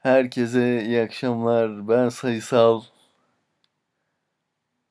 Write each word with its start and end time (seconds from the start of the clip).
Herkese 0.00 0.82
iyi 0.82 1.02
akşamlar. 1.02 1.88
Ben 1.88 2.08
Sayısal. 2.08 2.82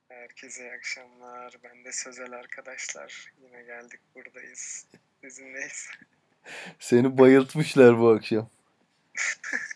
Herkese 0.09 0.63
iyi 0.63 0.73
akşamlar. 0.73 1.55
Ben 1.63 1.85
de 1.85 1.91
Sözel 1.91 2.31
arkadaşlar. 2.31 3.33
Yine 3.41 3.63
geldik 3.63 3.99
buradayız. 4.15 4.85
Sizinleyiz. 5.23 5.89
Seni 6.79 7.17
bayıltmışlar 7.17 7.99
bu 7.99 8.09
akşam. 8.09 8.49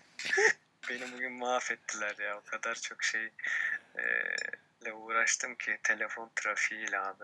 Beni 0.90 1.12
bugün 1.14 1.32
mahvettiler 1.32 2.18
ya. 2.18 2.38
O 2.38 2.42
kadar 2.46 2.76
çok 2.76 3.04
şey 3.04 3.26
e, 3.98 4.04
ile 4.82 4.94
uğraştım 4.94 5.56
ki 5.56 5.80
telefon 5.84 6.32
trafiğiyle 6.36 7.00
abi. 7.00 7.24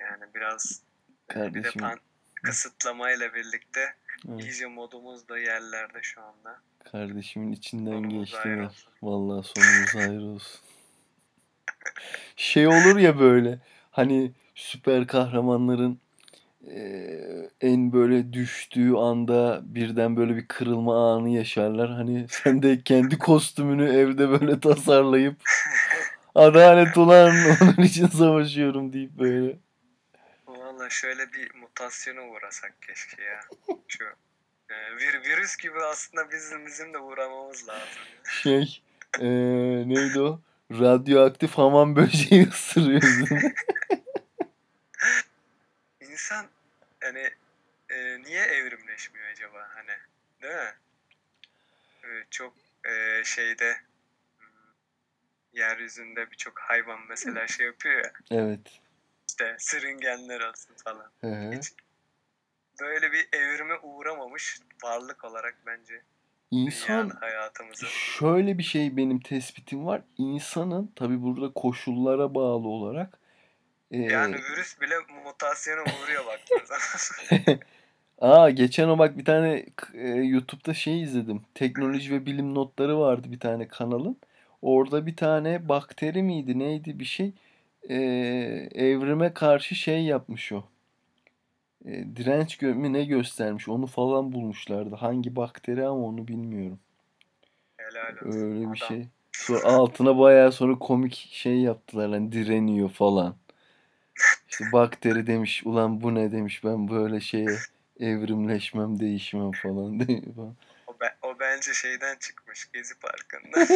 Yani 0.00 0.24
biraz 0.34 0.82
e, 1.30 1.34
bir 1.34 1.34
de 1.34 1.62
Kardeşim. 1.62 1.80
pan, 1.80 2.00
kısıtlamayla 2.42 3.34
birlikte 3.34 3.94
Evet, 4.28 4.40
iyice 4.44 4.66
modumuz 4.66 5.28
da 5.28 5.38
yerlerde 5.38 6.02
şu 6.02 6.22
anda. 6.22 6.60
Kardeşimin 6.92 7.52
içinden 7.52 7.92
ayrı 7.92 8.60
ya. 8.62 8.70
Vallahi 9.02 9.46
sonumuz 9.46 9.94
hayır 9.94 10.22
olsun. 10.22 10.60
Şey 12.36 12.66
olur 12.66 12.96
ya 12.98 13.18
böyle 13.18 13.58
hani 13.90 14.32
süper 14.54 15.06
kahramanların 15.06 16.00
eee, 16.66 17.50
en 17.60 17.92
böyle 17.92 18.32
düştüğü 18.32 18.94
anda 18.94 19.60
birden 19.64 20.16
böyle 20.16 20.36
bir 20.36 20.48
kırılma 20.48 21.14
anı 21.14 21.28
yaşarlar. 21.30 21.90
Hani 21.90 22.26
sen 22.30 22.62
de 22.62 22.80
kendi 22.82 23.18
kostümünü 23.18 23.88
evde 23.88 24.28
böyle 24.28 24.60
tasarlayıp 24.60 25.36
adalet 26.34 26.96
ulan 26.96 27.34
onun 27.62 27.82
için 27.86 28.06
savaşıyorum 28.06 28.92
deyip 28.92 29.10
böyle. 29.18 29.56
Valla 30.46 30.90
şöyle 30.90 31.32
bir 31.32 31.54
mutasyona 31.54 32.20
uğrasak 32.28 32.76
keşke 32.86 33.22
ya. 33.22 33.40
Şu 33.88 34.04
e, 34.70 34.96
vir, 34.96 35.22
virüs 35.24 35.56
gibi 35.56 35.78
aslında 35.82 36.30
bizim 36.30 36.66
bizim 36.66 36.94
de 36.94 36.98
uğramamız 36.98 37.68
lazım. 37.68 38.02
Şey 38.42 38.82
eee, 39.20 39.88
neydi 39.88 40.20
o? 40.20 40.40
Radyoaktif 40.70 41.58
hamam 41.58 41.96
böceği 41.96 42.46
mi? 42.76 43.00
İnsan 46.00 46.46
hani 47.00 47.30
e, 47.90 48.22
niye 48.22 48.42
evrimleşmiyor 48.42 49.26
acaba 49.28 49.68
hani 49.74 49.92
değil 50.42 50.54
mi? 50.54 50.74
E, 52.04 52.08
çok 52.30 52.54
e, 52.84 53.24
şeyde 53.24 53.76
hmm, 54.38 54.46
yeryüzünde 55.52 56.30
birçok 56.30 56.58
hayvan 56.60 57.00
mesela 57.08 57.46
şey 57.46 57.66
yapıyor 57.66 58.04
ya 58.04 58.12
Evet. 58.30 58.80
işte 59.28 59.56
sürüngenler 59.58 60.40
olsun 60.40 60.74
falan. 60.84 61.10
Hı 61.20 61.26
hı. 61.26 61.52
Hiç 61.52 61.72
böyle 62.80 63.12
bir 63.12 63.28
evrime 63.32 63.74
uğramamış 63.82 64.58
varlık 64.84 65.24
olarak 65.24 65.56
bence 65.66 66.02
İnsan 66.50 67.08
hayatımızı. 67.08 67.86
şöyle 67.86 68.58
bir 68.58 68.62
şey 68.62 68.96
benim 68.96 69.20
tespitim 69.20 69.86
var. 69.86 70.02
İnsanın 70.18 70.92
tabii 70.96 71.22
burada 71.22 71.52
koşullara 71.52 72.34
bağlı 72.34 72.68
olarak 72.68 73.18
Yani 73.90 74.36
eee 74.36 74.42
virüs 74.42 74.80
bile 74.80 74.94
mutasyona 75.24 75.80
uğruyor 75.80 76.26
baktığın 76.26 76.64
zaman. 76.64 77.60
Aa 78.20 78.50
geçen 78.50 78.88
o 78.88 78.98
bak 78.98 79.18
bir 79.18 79.24
tane 79.24 79.66
e, 79.94 80.08
YouTube'da 80.08 80.74
şey 80.74 81.02
izledim. 81.02 81.42
Teknoloji 81.54 82.12
ve 82.12 82.26
bilim 82.26 82.54
notları 82.54 82.98
vardı 83.00 83.32
bir 83.32 83.40
tane 83.40 83.68
kanalın. 83.68 84.16
Orada 84.62 85.06
bir 85.06 85.16
tane 85.16 85.68
bakteri 85.68 86.22
miydi 86.22 86.58
neydi 86.58 86.98
bir 86.98 87.04
şey 87.04 87.32
e, 87.88 87.96
evrime 88.74 89.34
karşı 89.34 89.74
şey 89.74 90.04
yapmış 90.04 90.52
o. 90.52 90.64
E, 91.86 92.16
direnç 92.16 92.62
mü 92.62 92.92
ne 92.92 93.04
göstermiş 93.04 93.68
onu 93.68 93.86
falan 93.86 94.32
bulmuşlardı. 94.32 94.94
Hangi 94.94 95.36
bakteri 95.36 95.86
ama 95.86 96.06
onu 96.06 96.28
bilmiyorum. 96.28 96.78
Helal 97.76 98.16
olsun 98.16 98.42
Öyle 98.42 98.60
bir 98.60 98.66
adam. 98.66 98.74
şey. 98.74 99.06
Sonra 99.32 99.64
altına 99.64 100.18
bayağı 100.18 100.52
sonra 100.52 100.78
komik 100.78 101.28
şey 101.32 101.60
yaptılar 101.60 102.10
hani 102.10 102.32
direniyor 102.32 102.90
falan. 102.90 103.36
İşte 104.48 104.64
bakteri 104.72 105.26
demiş 105.26 105.62
ulan 105.66 106.00
bu 106.00 106.14
ne 106.14 106.32
demiş 106.32 106.64
ben 106.64 106.88
böyle 106.88 107.20
şeye 107.20 107.56
evrimleşmem 108.00 109.00
değişmem 109.00 109.52
falan 109.52 110.00
diye 110.00 110.22
falan. 110.36 110.56
O, 110.86 111.00
be- 111.00 111.16
o 111.22 111.38
bence 111.40 111.74
şeyden 111.74 112.16
çıkmış 112.20 112.70
Gezi 112.72 112.94
Parkı'nda. 112.98 113.66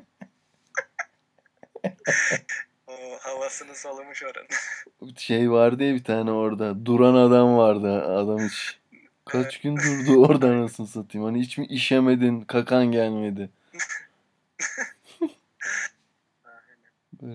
o 2.86 2.92
havasını 3.20 3.74
solumuş 3.74 4.22
oranın. 4.22 5.14
Şey 5.16 5.50
vardı 5.50 5.84
ya 5.84 5.94
bir 5.94 6.04
tane 6.04 6.32
orada 6.32 6.86
duran 6.86 7.14
adam 7.14 7.56
vardı 7.56 8.02
adam 8.02 8.38
hiç 8.38 8.78
kaç 9.24 9.60
gün 9.60 9.76
durdu 9.76 10.26
orada 10.26 10.46
anasını 10.46 10.86
satayım 10.86 11.26
hani 11.26 11.40
hiç 11.40 11.58
mi 11.58 11.66
işemedin 11.66 12.40
kakan 12.40 12.86
gelmedi. 12.86 13.50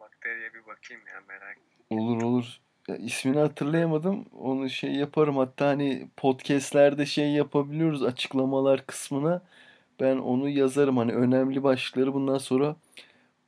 Bakteriye 0.00 0.54
bir 0.54 0.66
bakayım 0.66 1.06
ya 1.06 1.22
merak 1.28 1.58
Olur 1.90 2.22
olur. 2.22 2.60
Ya 2.88 2.96
ismini 2.96 3.38
hatırlayamadım. 3.38 4.24
Onu 4.32 4.70
şey 4.70 4.92
yaparım. 4.92 5.36
Hatta 5.36 5.66
hani 5.66 6.08
podcastlerde 6.16 7.06
şey 7.06 7.32
yapabiliyoruz 7.32 8.02
açıklamalar 8.02 8.86
kısmına. 8.86 9.42
Ben 10.00 10.16
onu 10.18 10.48
yazarım. 10.48 10.96
Hani 10.96 11.12
önemli 11.12 11.62
başlıkları 11.62 12.14
bundan 12.14 12.38
sonra 12.38 12.76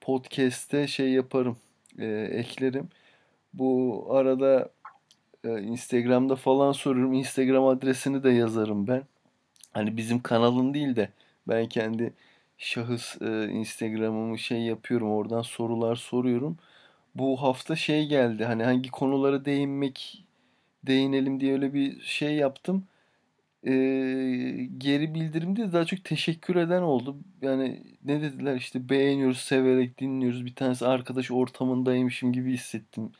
podcast'te 0.00 0.86
şey 0.86 1.10
yaparım. 1.12 1.56
e, 1.98 2.06
eklerim. 2.32 2.88
Bu 3.54 4.06
arada 4.10 4.70
e, 5.44 5.62
Instagram'da 5.62 6.36
falan 6.36 6.72
soruyorum. 6.72 7.12
Instagram 7.12 7.66
adresini 7.66 8.22
de 8.24 8.30
yazarım 8.30 8.86
ben. 8.88 9.02
Hani 9.72 9.96
bizim 9.96 10.22
kanalın 10.22 10.74
değil 10.74 10.96
de 10.96 11.10
ben 11.48 11.66
kendi 11.68 12.14
şahıs 12.58 13.22
e, 13.22 13.48
Instagram'ımı 13.50 14.38
şey 14.38 14.60
yapıyorum. 14.62 15.12
Oradan 15.12 15.42
sorular 15.42 15.96
soruyorum. 15.96 16.58
Bu 17.14 17.42
hafta 17.42 17.76
şey 17.76 18.06
geldi. 18.08 18.44
Hani 18.44 18.64
hangi 18.64 18.90
konulara 18.90 19.44
değinmek 19.44 20.24
değinelim 20.84 21.40
diye 21.40 21.52
öyle 21.52 21.74
bir 21.74 22.00
şey 22.00 22.34
yaptım. 22.36 22.84
Ee, 23.68 24.68
geri 24.78 25.14
bildirimde 25.14 25.72
daha 25.72 25.84
çok 25.84 26.04
teşekkür 26.04 26.56
eden 26.56 26.82
oldu. 26.82 27.16
Yani 27.42 27.82
ne 28.04 28.22
dediler 28.22 28.56
işte 28.56 28.88
beğeniyoruz, 28.88 29.40
severek 29.40 29.98
dinliyoruz. 29.98 30.46
Bir 30.46 30.54
tanesi 30.54 30.86
arkadaş 30.86 31.30
ortamındaymışım 31.30 32.32
gibi 32.32 32.52
hissettim 32.52 33.12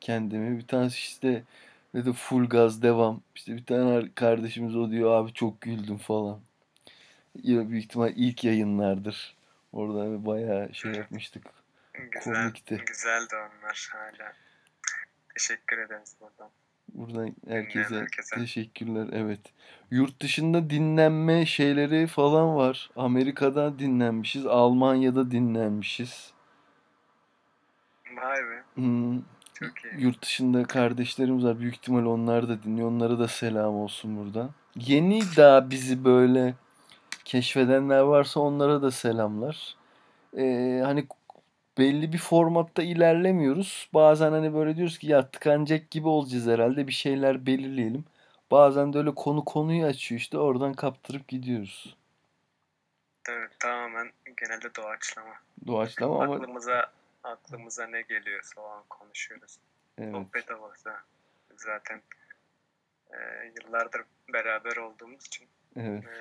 kendimi. 0.00 0.58
Bir 0.58 0.66
tanesi 0.66 0.96
işte 0.96 1.44
dedi 1.94 2.12
full 2.12 2.48
gaz 2.48 2.82
devam. 2.82 3.22
İşte 3.34 3.56
bir 3.56 3.64
tane 3.64 3.92
ar- 3.92 4.14
kardeşimiz 4.14 4.76
o 4.76 4.90
diyor 4.90 5.14
abi 5.14 5.32
çok 5.32 5.60
güldüm 5.60 5.98
falan. 5.98 6.40
Ya 7.42 7.68
büyük 7.68 7.84
ihtimal 7.84 8.12
ilk 8.16 8.44
yayınlardır. 8.44 9.36
Orada 9.72 10.26
bayağı 10.26 10.74
şey 10.74 10.92
yapmıştık. 10.92 11.46
Güzel, 11.94 12.34
Komikti. 12.34 12.82
güzeldi 12.86 13.34
onlar 13.34 13.88
hala. 13.92 14.32
Teşekkür 15.34 15.78
ederiz 15.78 16.16
buradan. 16.20 16.50
Buradan 16.88 17.34
herkese 17.48 17.96
herkese. 17.96 18.36
teşekkürler. 18.36 19.08
Evet. 19.12 19.40
Yurt 19.90 20.20
dışında 20.22 20.70
dinlenme 20.70 21.46
şeyleri 21.46 22.06
falan 22.06 22.56
var. 22.56 22.90
Amerika'da 22.96 23.78
dinlenmişiz. 23.78 24.46
Almanya'da 24.46 25.30
dinlenmişiz. 25.30 26.32
Vay 28.16 28.36
be, 28.42 28.62
Hmm, 28.74 29.18
çok 29.54 29.84
iyi. 29.84 30.02
yurt 30.04 30.22
dışında 30.22 30.64
kardeşlerimiz 30.64 31.44
var. 31.44 31.58
Büyük 31.60 31.74
ihtimal 31.74 32.04
onlar 32.06 32.48
da 32.48 32.62
dinliyor. 32.62 32.88
Onlara 32.88 33.18
da 33.18 33.28
selam 33.28 33.74
olsun 33.74 34.16
buradan. 34.16 34.50
Yeni 34.76 35.20
daha 35.36 35.70
bizi 35.70 36.04
böyle 36.04 36.54
keşfedenler 37.24 38.00
varsa 38.00 38.40
onlara 38.40 38.82
da 38.82 38.90
selamlar. 38.90 39.76
Ee, 40.36 40.80
hani 40.84 41.06
belli 41.78 42.12
bir 42.12 42.18
formatta 42.18 42.82
ilerlemiyoruz. 42.82 43.88
Bazen 43.94 44.32
hani 44.32 44.54
böyle 44.54 44.76
diyoruz 44.76 44.98
ki 44.98 45.06
ya 45.06 45.30
tıkanacak 45.30 45.90
gibi 45.90 46.08
olacağız 46.08 46.46
herhalde 46.46 46.86
bir 46.88 46.92
şeyler 46.92 47.46
belirleyelim. 47.46 48.04
Bazen 48.50 48.92
de 48.92 48.98
öyle 48.98 49.14
konu 49.14 49.44
konuyu 49.44 49.86
açıyor 49.86 50.20
işte 50.20 50.38
oradan 50.38 50.74
kaptırıp 50.74 51.28
gidiyoruz. 51.28 51.96
Evet, 53.28 53.50
tamamen 53.60 54.12
genelde 54.36 54.74
doğaçlama. 54.74 55.34
Doğaçlama 55.66 56.22
ama 56.22 56.34
Aklımıza 56.34 56.92
aklımıza 57.24 57.86
ne 57.86 58.02
geliyorsa 58.02 58.60
o 58.60 58.64
an 58.64 58.82
konuşuyoruz. 58.88 59.58
evet 59.98 60.12
Sohbet 60.12 60.50
havası. 60.50 60.92
Zaten 61.56 62.02
e, 63.10 63.16
yıllardır 63.60 64.02
beraber 64.32 64.76
olduğumuz 64.76 65.26
için 65.26 65.46
evet 65.76 66.04
e, 66.04 66.16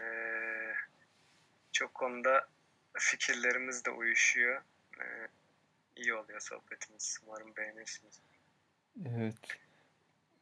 çok 1.72 1.94
konuda 1.94 2.48
fikirlerimiz 2.94 3.86
de 3.86 3.92
uyuşuyor. 3.92 4.62
E, 5.00 5.06
iyi 5.96 6.14
oluyor 6.14 6.40
sohbetimiz. 6.40 7.20
Umarım 7.28 7.56
beğenirsiniz. 7.58 8.20
evet. 9.06 9.36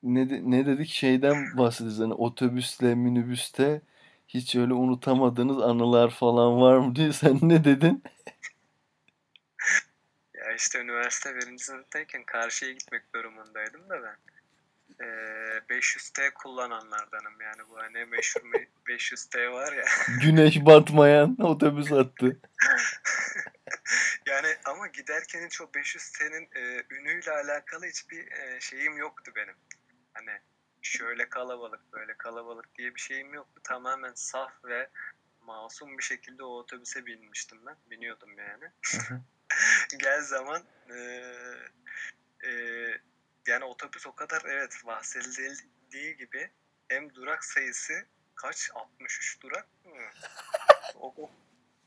Ne, 0.03 0.29
de- 0.29 0.41
ne 0.43 0.65
dedik 0.65 0.89
şeyden 0.89 1.57
bahsediyoruz 1.57 1.99
hani 1.99 2.13
otobüsle 2.13 2.95
minibüste 2.95 3.81
hiç 4.27 4.55
öyle 4.55 4.73
unutamadığınız 4.73 5.57
anılar 5.61 6.09
falan 6.09 6.61
var 6.61 6.77
mı 6.77 6.95
diye 6.95 7.13
sen 7.21 7.39
ne 7.41 7.63
dedin? 7.63 8.03
Ya 10.33 10.53
işte 10.55 10.79
üniversite 10.79 11.35
birinci 11.35 11.63
sınıftayken 11.63 12.23
karşıya 12.23 12.71
gitmek 12.71 13.13
durumundaydım 13.15 13.89
da 13.89 13.95
ben. 14.03 14.15
e, 15.05 15.07
500T 15.69 16.33
kullananlardanım 16.33 17.41
yani 17.41 17.61
bu 17.69 17.77
hani 17.77 18.05
meşhur 18.05 18.41
me- 18.41 18.67
500T 18.87 19.51
var 19.51 19.73
ya. 19.73 19.83
Güneş 20.21 20.65
batmayan 20.65 21.37
otobüs 21.41 21.91
hattı. 21.91 22.39
Ama 24.81 24.87
giderken 24.87 25.45
hiç 25.45 25.61
o 25.61 25.63
500T'nin 25.63 26.49
e, 26.55 26.85
ünüyle 26.89 27.31
alakalı 27.31 27.85
hiçbir 27.85 28.31
e, 28.31 28.59
şeyim 28.59 28.97
yoktu 28.97 29.31
benim. 29.35 29.55
Hani 30.13 30.39
şöyle 30.81 31.29
kalabalık 31.29 31.93
böyle 31.93 32.17
kalabalık 32.17 32.75
diye 32.77 32.95
bir 32.95 32.99
şeyim 32.99 33.33
yoktu. 33.33 33.61
Tamamen 33.63 34.13
saf 34.15 34.65
ve 34.65 34.89
masum 35.41 35.97
bir 35.97 36.03
şekilde 36.03 36.43
o 36.43 36.47
otobüse 36.47 37.05
binmiştim 37.05 37.65
ben. 37.65 37.75
Biniyordum 37.89 38.37
yani. 38.37 38.71
Gel 39.97 40.21
zaman 40.21 40.63
e, 40.89 40.97
e, 42.47 42.51
yani 43.47 43.63
otobüs 43.63 44.07
o 44.07 44.15
kadar 44.15 44.41
evet 44.45 44.81
bahsedildiği 44.85 46.17
gibi 46.17 46.51
hem 46.87 47.15
durak 47.15 47.45
sayısı 47.45 48.05
kaç? 48.35 48.71
63 48.73 49.41
durak 49.41 49.67
mı? 49.85 49.91
o, 50.95 51.13
o 51.17 51.31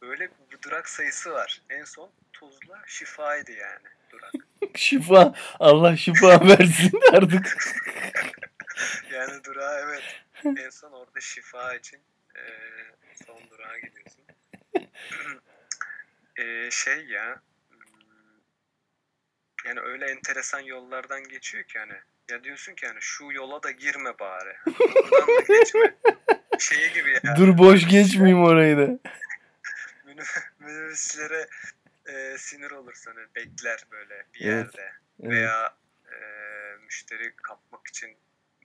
böyle 0.03 0.31
bir 0.53 0.63
durak 0.63 0.89
sayısı 0.89 1.31
var. 1.31 1.63
En 1.71 1.85
son 1.85 2.11
Tuzla 2.33 2.83
Şifa'ydı 2.87 3.53
yani 3.53 3.89
durak. 4.11 4.33
şifa. 4.77 5.35
Allah 5.61 5.97
şifa 5.97 6.41
versin 6.49 7.01
artık. 7.13 7.57
yani 9.13 9.45
durağa 9.45 9.81
evet. 9.81 10.03
En 10.45 10.71
son 10.71 10.93
orada 10.93 11.21
şifa 11.21 11.75
için 11.75 12.01
e, 12.37 12.43
son 13.27 13.51
durağa 13.51 13.79
gidiyorsun. 13.79 14.25
e, 16.37 16.71
şey 16.71 17.07
ya 17.07 17.43
yani 19.65 19.81
öyle 19.81 20.07
enteresan 20.07 20.61
yollardan 20.61 21.29
geçiyor 21.29 21.65
ki 21.65 21.79
hani 21.79 21.95
ya 22.31 22.45
diyorsun 22.45 22.75
ki 22.75 22.87
hani 22.87 22.99
şu 23.01 23.25
yola 23.33 23.63
da 23.63 23.71
girme 23.71 24.19
bari. 24.19 24.57
Buradan 24.67 25.29
da 25.29 25.59
geçme. 25.59 25.95
Şey 26.59 26.93
gibi 26.95 27.11
ya. 27.11 27.37
Dur 27.37 27.59
boş 27.59 27.89
geçmeyeyim 27.89 28.45
orayı 28.45 28.77
da. 28.77 28.99
Minibüslere 30.61 31.47
e, 32.07 32.39
sinir 32.39 32.71
olursun 32.71 33.13
hani 33.17 33.27
bekler 33.37 33.85
böyle 33.91 34.27
bir 34.35 34.41
yerde 34.41 34.93
Evet. 35.23 35.33
veya 35.33 35.75
e, 36.07 36.17
müşteri 36.85 37.33
kapmak 37.37 37.87
için 37.87 38.11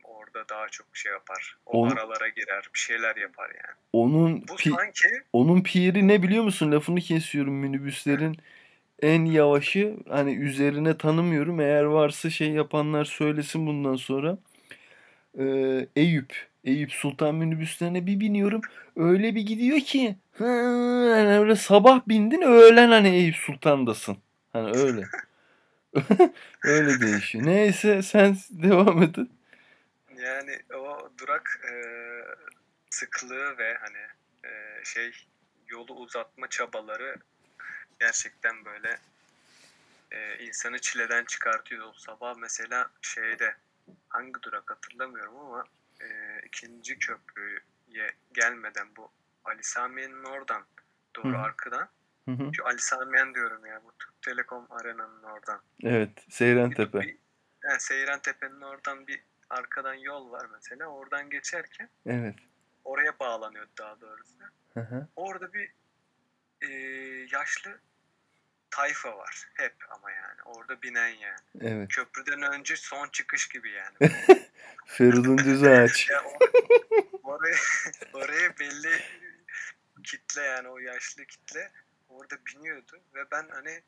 orada 0.04 0.50
daha 0.50 0.69
çok 0.69 0.88
şey 0.98 1.12
yapar. 1.12 1.57
O 1.66 1.81
Onu- 1.81 1.94
aralara 1.94 2.28
girer, 2.28 2.69
bir 2.74 2.80
şeyler 2.80 3.16
yapar 3.16 3.50
yani. 3.50 3.75
Onun 3.94 4.48
Bu 4.48 4.54
pi- 4.54 4.75
sanki 4.75 5.07
onun 5.34 5.63
piri 5.63 6.07
ne 6.07 6.24
biliyor 6.24 6.44
musun? 6.44 6.72
Lafını 6.72 7.00
kesiyorum 7.00 7.54
minibüslerin 7.54 8.38
en 9.02 9.25
yavaşı 9.25 9.98
hani 10.10 10.36
üzerine 10.36 10.98
tanımıyorum. 10.98 11.60
Eğer 11.62 11.84
varsa 11.84 12.30
şey 12.30 12.50
yapanlar 12.50 13.06
söylesin 13.06 13.68
bundan 13.68 13.95
sonra. 13.95 14.38
Ee, 15.40 15.88
Eyüp. 15.95 16.49
Eyüp 16.63 16.91
Sultan 16.91 17.35
minibüslerine 17.35 18.06
bir 18.06 18.19
biniyorum. 18.19 18.61
Öyle 18.95 19.35
bir 19.35 19.41
gidiyor 19.41 19.79
ki 19.79 20.15
hani 20.39 21.39
öyle 21.39 21.56
sabah 21.56 22.07
bindin 22.07 22.41
öğlen 22.41 22.89
hani 22.89 23.09
Eyüp 23.09 23.35
Sultan'dasın. 23.35 24.17
Hani 24.53 24.77
öyle. 24.77 25.03
öyle 26.63 27.01
değişiyor. 27.01 27.45
Neyse 27.45 28.01
sen 28.01 28.38
devam 28.50 29.03
et. 29.03 29.15
yani 30.15 30.59
o 30.75 31.11
durak 31.17 31.61
e, 31.71 31.73
sıklığı 32.89 33.57
ve 33.57 33.77
hani 33.81 34.07
e, 34.44 34.83
şey 34.83 35.11
yolu 35.67 35.94
uzatma 35.94 36.47
çabaları 36.47 37.15
gerçekten 38.00 38.65
böyle 38.65 39.00
e, 40.11 40.45
insanı 40.45 40.79
çileden 40.79 41.25
çıkartıyor. 41.25 41.88
O 41.88 41.94
sabah 41.94 42.35
mesela 42.38 42.89
şeyde 43.01 43.56
hangi 44.09 44.41
durak 44.44 44.71
hatırlamıyorum 44.71 45.38
ama 45.38 45.65
e, 46.01 46.40
ikinci 46.46 47.00
köprüye 47.00 48.12
gelmeden 48.34 48.88
bu 48.96 49.12
Ali 49.44 49.63
Samiye'nin 49.63 50.24
oradan 50.24 50.66
doğru 51.16 51.38
Hı. 51.38 51.42
arkadan 51.42 51.90
Hı 52.25 52.31
hı. 52.31 52.50
şu 52.54 52.66
Ali 52.66 52.80
Samiyen 52.80 53.34
diyorum 53.36 53.66
ya 53.66 53.81
bu 53.84 53.92
Türk 54.00 54.22
Telekom 54.22 54.68
Arena'nın 54.69 55.24
oradan. 55.24 55.62
Evet. 55.84 56.25
Seyran 56.30 56.72
Tepe. 56.72 57.00
Bir, 57.00 57.18
yani 57.63 57.80
Seyran 57.80 58.22
Tepe'nin 58.22 58.62
oradan 58.62 59.07
bir 59.07 59.24
arkadan 59.50 59.94
yol 59.94 60.31
var 60.31 60.48
mesela. 60.54 60.86
Oradan 60.88 61.30
geçerken 61.30 61.90
Evet. 62.06 62.36
oraya 62.84 63.19
bağlanıyor 63.19 63.68
daha 63.78 64.02
doğrusu. 64.02 64.34
Hı 64.74 64.80
hı. 64.80 65.07
Orada 65.16 65.54
bir 65.54 65.74
e, 66.62 66.68
yaşlı 67.31 67.80
tayfa 68.71 69.18
var. 69.18 69.48
Hep 69.54 69.75
ama 69.89 70.12
yani. 70.12 70.42
Orada 70.45 70.81
binen 70.81 71.07
yani. 71.07 71.39
Evet. 71.62 71.89
Köprüden 71.89 72.42
önce 72.42 72.75
son 72.75 73.07
çıkış 73.10 73.48
gibi 73.48 73.71
yani. 73.71 73.95
Feridun 74.86 75.38
Düzağaç. 75.38 76.10
ya 76.10 76.24
o, 76.24 76.38
oraya, 77.24 77.56
oraya 78.13 78.60
belli 78.60 79.01
kitle 80.04 80.42
yani 80.42 80.68
o 80.68 80.77
yaşlı 80.80 81.25
kitle 81.25 81.71
orada 82.10 82.36
biniyordu 82.45 83.00
ve 83.13 83.31
ben 83.31 83.48
hani 83.50 83.81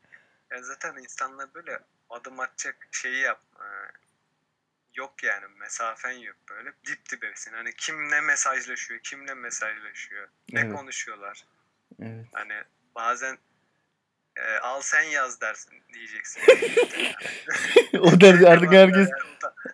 ya 0.51 0.62
zaten 0.62 0.95
insanlar 0.98 1.54
böyle 1.54 1.80
adım 2.10 2.39
atacak 2.39 2.88
şeyi 2.92 3.22
yap 3.22 3.42
e, 3.56 3.66
yok 4.94 5.24
yani 5.24 5.45
mesafen 5.48 6.12
yok 6.12 6.36
böyle 6.50 6.74
dip 6.86 7.10
dibesin 7.10 7.54
hani 7.54 7.74
kim 7.75 8.10
ne 8.10 8.22
mesajlaşıyor 8.22 9.00
kim 9.00 9.28
ne 9.28 9.33
mesajlaşıyor 9.33 10.28
ne 10.51 10.60
Evet. 10.60 10.74
konuşuyorlar 10.74 11.45
Evet. 12.01 12.25
hani 12.33 12.63
bazen 12.95 13.38
e, 14.36 14.57
al 14.57 14.81
sen 14.81 15.04
yaz 15.04 15.42
dersin 15.42 15.74
diyeceksin. 15.94 16.42
o 18.00 18.22
derdi 18.22 18.48
artık 18.48 18.72
herkes. 18.72 19.10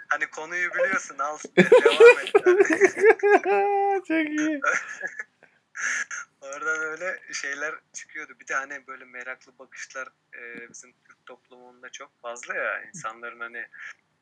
Hani 0.08 0.26
konuyu 0.26 0.74
biliyorsun 0.74 1.18
al 1.20 1.38
devam 1.58 2.20
et. 2.20 2.32
Çok 4.08 4.40
iyi. 4.40 4.62
Oradan 6.42 6.80
öyle 6.80 7.20
şeyler 7.34 7.76
çıkıyordu. 7.94 8.34
Bir 8.40 8.48
de 8.48 8.54
hani 8.54 8.88
böyle 8.88 9.06
meraklı 9.06 9.52
bakışlar 9.60 10.08
e, 10.34 10.70
bizim 10.70 10.94
Türk 11.08 11.26
toplumunda 11.26 11.90
çok 11.90 12.22
fazla 12.22 12.56
ya. 12.56 12.84
insanların 12.84 13.40
hani 13.40 13.66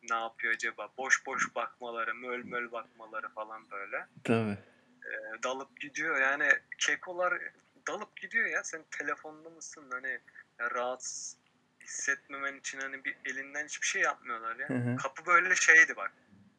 ne 0.10 0.16
yapıyor 0.16 0.54
acaba? 0.54 0.90
Boş 0.98 1.26
boş 1.26 1.56
bakmaları, 1.56 2.16
möl 2.16 2.44
möl 2.46 2.72
bakmaları 2.72 3.30
falan 3.30 3.72
böyle. 3.72 4.08
Tabii. 4.24 4.58
E, 5.06 5.44
dalıp 5.44 5.80
gidiyor 5.80 6.22
yani 6.22 6.50
kekolar 6.78 7.42
dalıp 7.88 8.18
gidiyor 8.18 8.46
ya. 8.46 8.64
Sen 8.64 8.86
telefonda 8.92 9.50
mısın? 9.50 9.86
Hani 9.92 10.20
ya 10.60 10.72
rahatsız 10.72 11.38
hissetmemen 11.82 12.58
için 12.58 12.80
hani 12.80 13.06
bir 13.06 13.18
elinden 13.26 13.66
hiçbir 13.66 13.88
şey 13.88 14.02
yapmıyorlar 14.02 14.56
ya. 14.56 14.70
Hı 14.70 14.74
hı. 14.74 14.96
Kapı 14.96 15.26
böyle 15.26 15.56
şeydi 15.56 15.96
bak. 15.96 16.12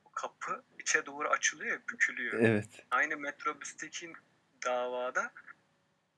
O 0.05 0.11
kapı 0.11 0.64
içe 0.78 1.06
doğru 1.06 1.28
açılıyor, 1.28 1.80
bükülüyor. 1.92 2.40
Evet. 2.40 2.87
Aynı 2.90 3.16
metrobüsteki 3.16 4.12
davada 4.64 5.33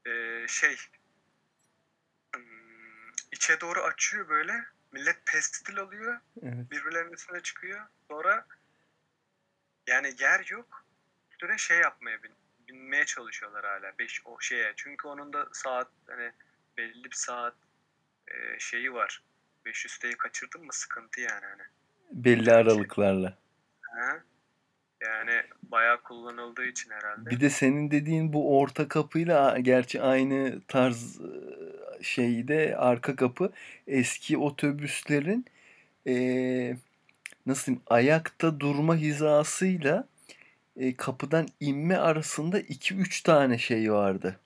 e, 0.06 0.44
şey 0.48 0.76
hmm, 2.34 3.10
içe 3.32 3.60
doğru 3.60 3.82
açıyor 3.82 4.28
böyle. 4.28 4.64
Millet 4.92 5.26
pestil 5.26 5.78
alıyor. 5.78 6.20
Evet. 6.42 6.70
Birbirlerinin 6.70 7.12
üstüne 7.12 7.40
çıkıyor. 7.40 7.86
Sonra 8.08 8.46
yani 9.86 10.14
yer 10.18 10.46
yok. 10.50 10.84
Üstüne 11.30 11.58
şey 11.58 11.78
yapmaya 11.78 12.22
bin, 12.22 12.32
binmeye 12.68 13.04
çalışıyorlar 13.04 13.64
hala. 13.64 13.98
Beş, 13.98 14.22
o 14.24 14.40
şeye. 14.40 14.72
Çünkü 14.76 15.08
onun 15.08 15.32
da 15.32 15.48
saat 15.52 15.88
hani 16.06 16.32
belli 16.78 17.04
bir 17.04 17.16
saat 17.16 17.54
e, 18.28 18.58
şeyi 18.58 18.92
var. 18.92 19.22
500'teyi 19.66 20.16
kaçırdın 20.16 20.64
mı 20.64 20.72
sıkıntı 20.72 21.20
yani 21.20 21.44
hani. 21.44 21.62
Belli 22.10 22.52
aralıklarla. 22.52 23.38
Ha? 23.80 24.22
Yani 25.00 25.42
bayağı 25.62 26.02
kullanıldığı 26.02 26.66
için 26.66 26.90
herhalde. 26.90 27.30
Bir 27.30 27.40
de 27.40 27.50
senin 27.50 27.90
dediğin 27.90 28.32
bu 28.32 28.58
orta 28.60 28.88
kapıyla 28.88 29.58
gerçi 29.58 30.02
aynı 30.02 30.60
tarz 30.68 31.20
e, 31.20 32.02
şeyde 32.02 32.76
arka 32.76 33.16
kapı 33.16 33.52
eski 33.86 34.38
otobüslerin 34.38 35.46
eee, 36.04 36.76
nasıl 37.46 37.66
diyeyim 37.66 37.82
ayakta 37.86 38.60
durma 38.60 38.96
hizasıyla 38.96 40.08
e, 40.78 40.96
kapıdan 40.96 41.46
inme 41.60 41.96
arasında 41.96 42.60
2-3 42.60 43.22
tane 43.22 43.58
şey 43.58 43.92
vardı. 43.92 44.36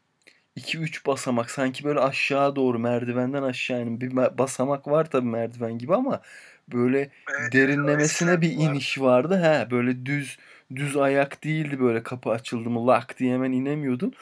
2-3 0.57 1.07
basamak 1.07 1.51
sanki 1.51 1.85
böyle 1.85 2.01
aşağı 2.01 2.57
doğru 2.57 2.79
merdivenden 2.79 3.43
aşağı 3.43 3.83
inen 3.83 4.01
bir 4.01 4.17
basamak 4.39 4.89
var 4.89 5.11
tabii 5.11 5.29
merdiven 5.29 5.79
gibi 5.79 5.95
ama 5.95 6.23
böyle 6.73 7.11
Evet, 7.41 7.53
derinlemesine 7.53 8.41
bir 8.41 8.49
var. 8.59 8.65
iniş 8.65 9.01
vardı. 9.01 9.43
He 9.43 9.71
böyle 9.71 10.07
düz 10.07 10.39
düz 10.77 10.97
ayak 10.97 11.45
değildi 11.45 11.81
böyle 11.81 12.03
kapı 12.03 12.31
açıldı 12.31 12.71
mı 12.71 12.87
lak 12.87 13.19
diye 13.19 13.35
hemen 13.35 13.53
inemiyordun. 13.53 14.13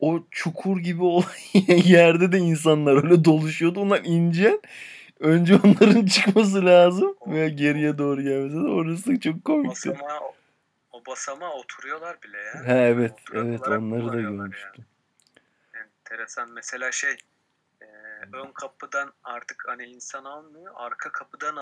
O 0.00 0.20
çukur 0.30 0.78
gibi 0.78 1.02
olan 1.02 1.30
yerde 1.84 2.32
de 2.32 2.38
insanlar 2.38 3.04
öyle 3.04 3.24
doluşuyordu. 3.24 3.80
Onlar 3.80 4.00
ince. 4.04 4.60
Önce 5.20 5.56
onların 5.56 6.06
çıkması 6.06 6.64
lazım 6.66 7.16
ve 7.26 7.48
geriye 7.48 7.98
doğru 7.98 8.22
gelmesi 8.22 8.54
de 8.56 8.68
orası 8.68 9.20
çok 9.20 9.44
komikti. 9.44 9.90
basamağa, 9.90 10.20
o 11.04 11.10
basamağa 11.10 11.52
oturuyorlar 11.52 12.22
bile 12.22 12.38
ya. 12.38 12.64
He 12.66 12.72
evet 12.72 13.14
evet 13.32 13.68
onları 13.68 14.12
da 14.12 14.20
görmüştüm. 14.20 14.86
Enteresan. 15.74 16.50
Mesela 16.50 16.92
şey 16.92 17.16
e, 17.80 17.86
ön 18.32 18.52
kapıdan 18.52 19.12
artık 19.24 19.64
hani 19.68 19.84
insan 19.84 20.24
almıyor. 20.24 20.72
Arka 20.76 21.12
kapıdan 21.12 21.56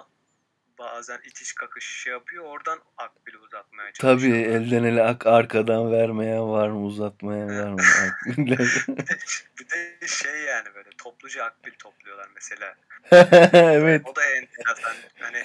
bazen 0.79 1.21
itiş 1.25 1.53
kakış 1.53 1.85
şey 2.03 2.13
yapıyor. 2.13 2.45
Oradan 2.45 2.79
akbili 2.97 3.39
uzatmaya 3.39 3.93
Tabii 3.93 4.21
çalışıyorlar. 4.21 4.61
elden 4.61 4.85
ele 4.85 5.03
ak 5.03 5.27
arkadan 5.27 5.93
vermeyen 5.93 6.49
var 6.51 6.69
mı 6.69 6.85
uzatmayan 6.85 7.49
var 7.49 7.71
mı 7.71 7.81
akbiller. 8.07 8.59
Bir 8.89 9.07
de, 9.07 9.17
bir 9.59 9.69
de 10.01 10.07
şey 10.07 10.41
yani 10.43 10.75
böyle 10.75 10.91
topluca 10.99 11.45
akbil 11.45 11.73
topluyorlar 11.79 12.29
mesela. 12.35 12.75
evet. 13.53 14.03
O 14.05 14.17
da 14.17 14.25
enteresan. 14.25 14.93
Hani 15.21 15.43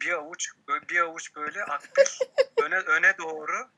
bir 0.00 0.10
avuç 0.10 0.48
bir 0.90 1.00
avuç 1.00 1.36
böyle 1.36 1.64
akbil 1.64 2.02
öne 2.64 2.76
öne 2.78 3.18
doğru 3.18 3.68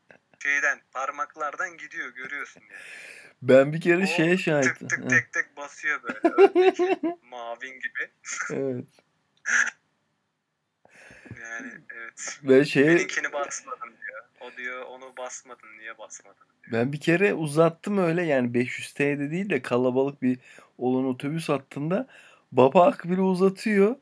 şeyden 0.42 0.80
parmaklardan 0.92 1.76
gidiyor 1.76 2.08
görüyorsun 2.08 2.60
yani. 2.70 2.82
Ben 3.42 3.72
bir 3.72 3.80
kere 3.80 4.02
O 4.02 4.06
şeye 4.06 4.38
şahit. 4.38 4.64
tık 4.78 4.90
tık 4.90 5.10
tek 5.10 5.32
tek 5.32 5.56
basıyor 5.56 6.02
böyle 6.02 6.18
öndeki 6.22 6.98
mavin 7.22 7.80
gibi. 7.80 8.10
Evet. 8.52 8.84
Yani 11.50 11.72
evet. 11.96 12.38
Ben 12.42 12.62
şeye 12.62 12.86
Benimkini 12.86 13.32
basmadın 13.32 13.94
diyor. 14.06 14.22
O 14.40 14.56
diyor 14.56 14.82
onu 14.82 15.12
basmadın 15.18 15.78
niye 15.78 15.98
basmadın 15.98 16.36
diyor. 16.62 16.72
ben 16.72 16.92
bir 16.92 17.00
kere 17.00 17.34
uzattım 17.34 17.98
öyle 17.98 18.22
yani 18.22 18.54
500 18.54 18.92
TL'de 18.92 19.30
değil 19.30 19.50
de 19.50 19.62
kalabalık 19.62 20.22
bir 20.22 20.38
olan 20.78 21.04
otobüs 21.06 21.48
hattında 21.48 22.06
baba 22.52 22.86
akbili 22.86 23.20
uzatıyor. 23.20 23.96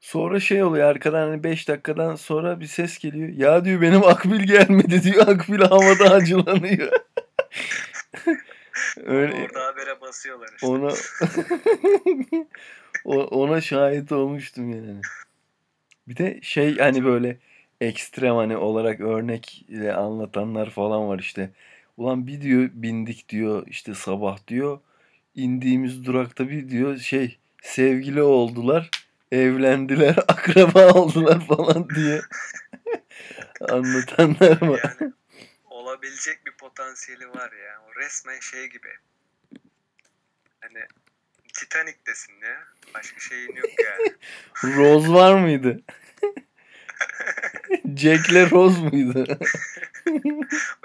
Sonra 0.00 0.40
şey 0.40 0.62
oluyor 0.62 0.88
arkadan 0.88 1.28
hani 1.28 1.44
5 1.44 1.68
dakikadan 1.68 2.14
sonra 2.14 2.60
bir 2.60 2.66
ses 2.66 2.98
geliyor. 2.98 3.28
Ya 3.28 3.64
diyor 3.64 3.80
benim 3.80 4.04
akbil 4.04 4.40
gelmedi 4.40 5.02
diyor. 5.02 5.28
Akbil 5.28 5.58
havada 5.60 6.14
acılanıyor. 6.14 6.92
Öyle 9.04 9.34
Orada 9.34 9.66
habere 9.66 10.00
basıyorlar 10.00 10.48
işte. 10.54 10.66
ona 10.66 10.92
ona 13.26 13.60
şahit 13.60 14.12
olmuştum 14.12 14.70
yani. 14.70 15.00
Bir 16.08 16.16
de 16.16 16.40
şey 16.42 16.78
hani 16.78 17.04
böyle 17.04 17.38
ekstrem 17.80 18.34
hani 18.34 18.56
olarak 18.56 19.00
örnekle 19.00 19.94
anlatanlar 19.94 20.70
falan 20.70 21.08
var 21.08 21.18
işte. 21.18 21.50
Ulan 21.96 22.26
bir 22.26 22.40
diyor 22.40 22.70
bindik 22.72 23.28
diyor 23.28 23.66
işte 23.66 23.94
sabah 23.94 24.46
diyor. 24.48 24.80
indiğimiz 25.34 26.04
durakta 26.04 26.48
bir 26.48 26.68
diyor 26.68 26.96
şey 26.98 27.38
sevgili 27.62 28.22
oldular. 28.22 28.90
Evlendiler, 29.32 30.16
akraba 30.28 30.92
oldular 30.92 31.46
falan 31.46 31.88
diye 31.90 32.20
anlatanlar 33.70 34.62
var. 34.62 34.96
Yani 35.00 35.12
olabilecek 35.70 36.46
bir 36.46 36.52
potansiyeli 36.52 37.28
var 37.28 37.52
ya. 37.52 37.82
O 37.88 38.00
resmen 38.00 38.40
şey 38.40 38.66
gibi. 38.66 38.88
Hani 40.60 40.86
Titanic'tesin 41.58 42.40
ya. 42.40 42.64
Başka 42.94 43.20
şeyin 43.20 43.56
yok 43.56 43.70
yani. 43.84 44.14
Rose 44.76 45.08
var 45.08 45.34
mıydı? 45.34 45.80
Jack'le 47.96 48.50
Rose 48.50 48.80
muydu? 48.80 49.38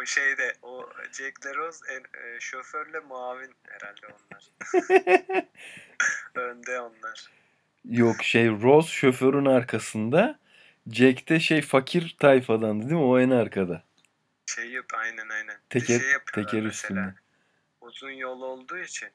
o 0.02 0.06
şeyde 0.06 0.54
o 0.62 0.90
Jack 1.12 1.46
LaRose 1.46 1.86
en, 1.94 2.00
e, 2.00 2.40
şoförle 2.40 3.00
muavin 3.00 3.52
herhalde 3.68 4.08
onlar. 4.08 4.52
Önde 6.36 6.80
onlar. 6.80 7.30
Yok 7.86 8.24
şey 8.24 8.48
Rose 8.48 8.90
şoförün 8.90 9.46
arkasında. 9.46 10.40
Jack 10.92 11.30
de 11.30 11.40
şey 11.40 11.62
fakir 11.62 12.16
tayfadandı 12.20 12.84
değil 12.84 13.02
mi? 13.02 13.08
O 13.08 13.20
en 13.20 13.30
arkada. 13.30 13.84
Şey 14.46 14.70
yap 14.70 14.86
aynen 14.94 15.30
aynen. 15.30 15.58
Teker, 15.70 16.00
şey 16.00 16.12
teker 16.34 16.62
mesela. 16.62 16.68
üstünde. 16.68 17.14
Uzun 17.82 18.12
yol 18.12 18.42
olduğu 18.42 18.78
için 18.78 19.10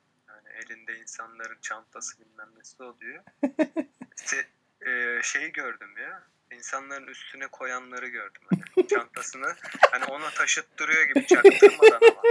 elinde 0.59 0.99
insanların 0.99 1.59
çantası 1.61 2.21
bilmem 2.21 2.49
nesi 2.59 2.83
oluyor. 2.83 3.25
İşte 4.17 4.47
e, 4.87 5.23
şeyi 5.23 5.53
gördüm 5.53 5.97
ya. 5.97 6.23
İnsanların 6.53 7.07
üstüne 7.07 7.47
koyanları 7.47 8.09
gördüm 8.09 8.43
hani 8.51 8.89
çantasını. 8.89 9.55
Hani 9.91 10.05
ona 10.05 10.31
taşıttırıyor 10.31 11.03
gibi 11.03 11.27
çaktırmadan 11.27 12.01
ama. 12.11 12.23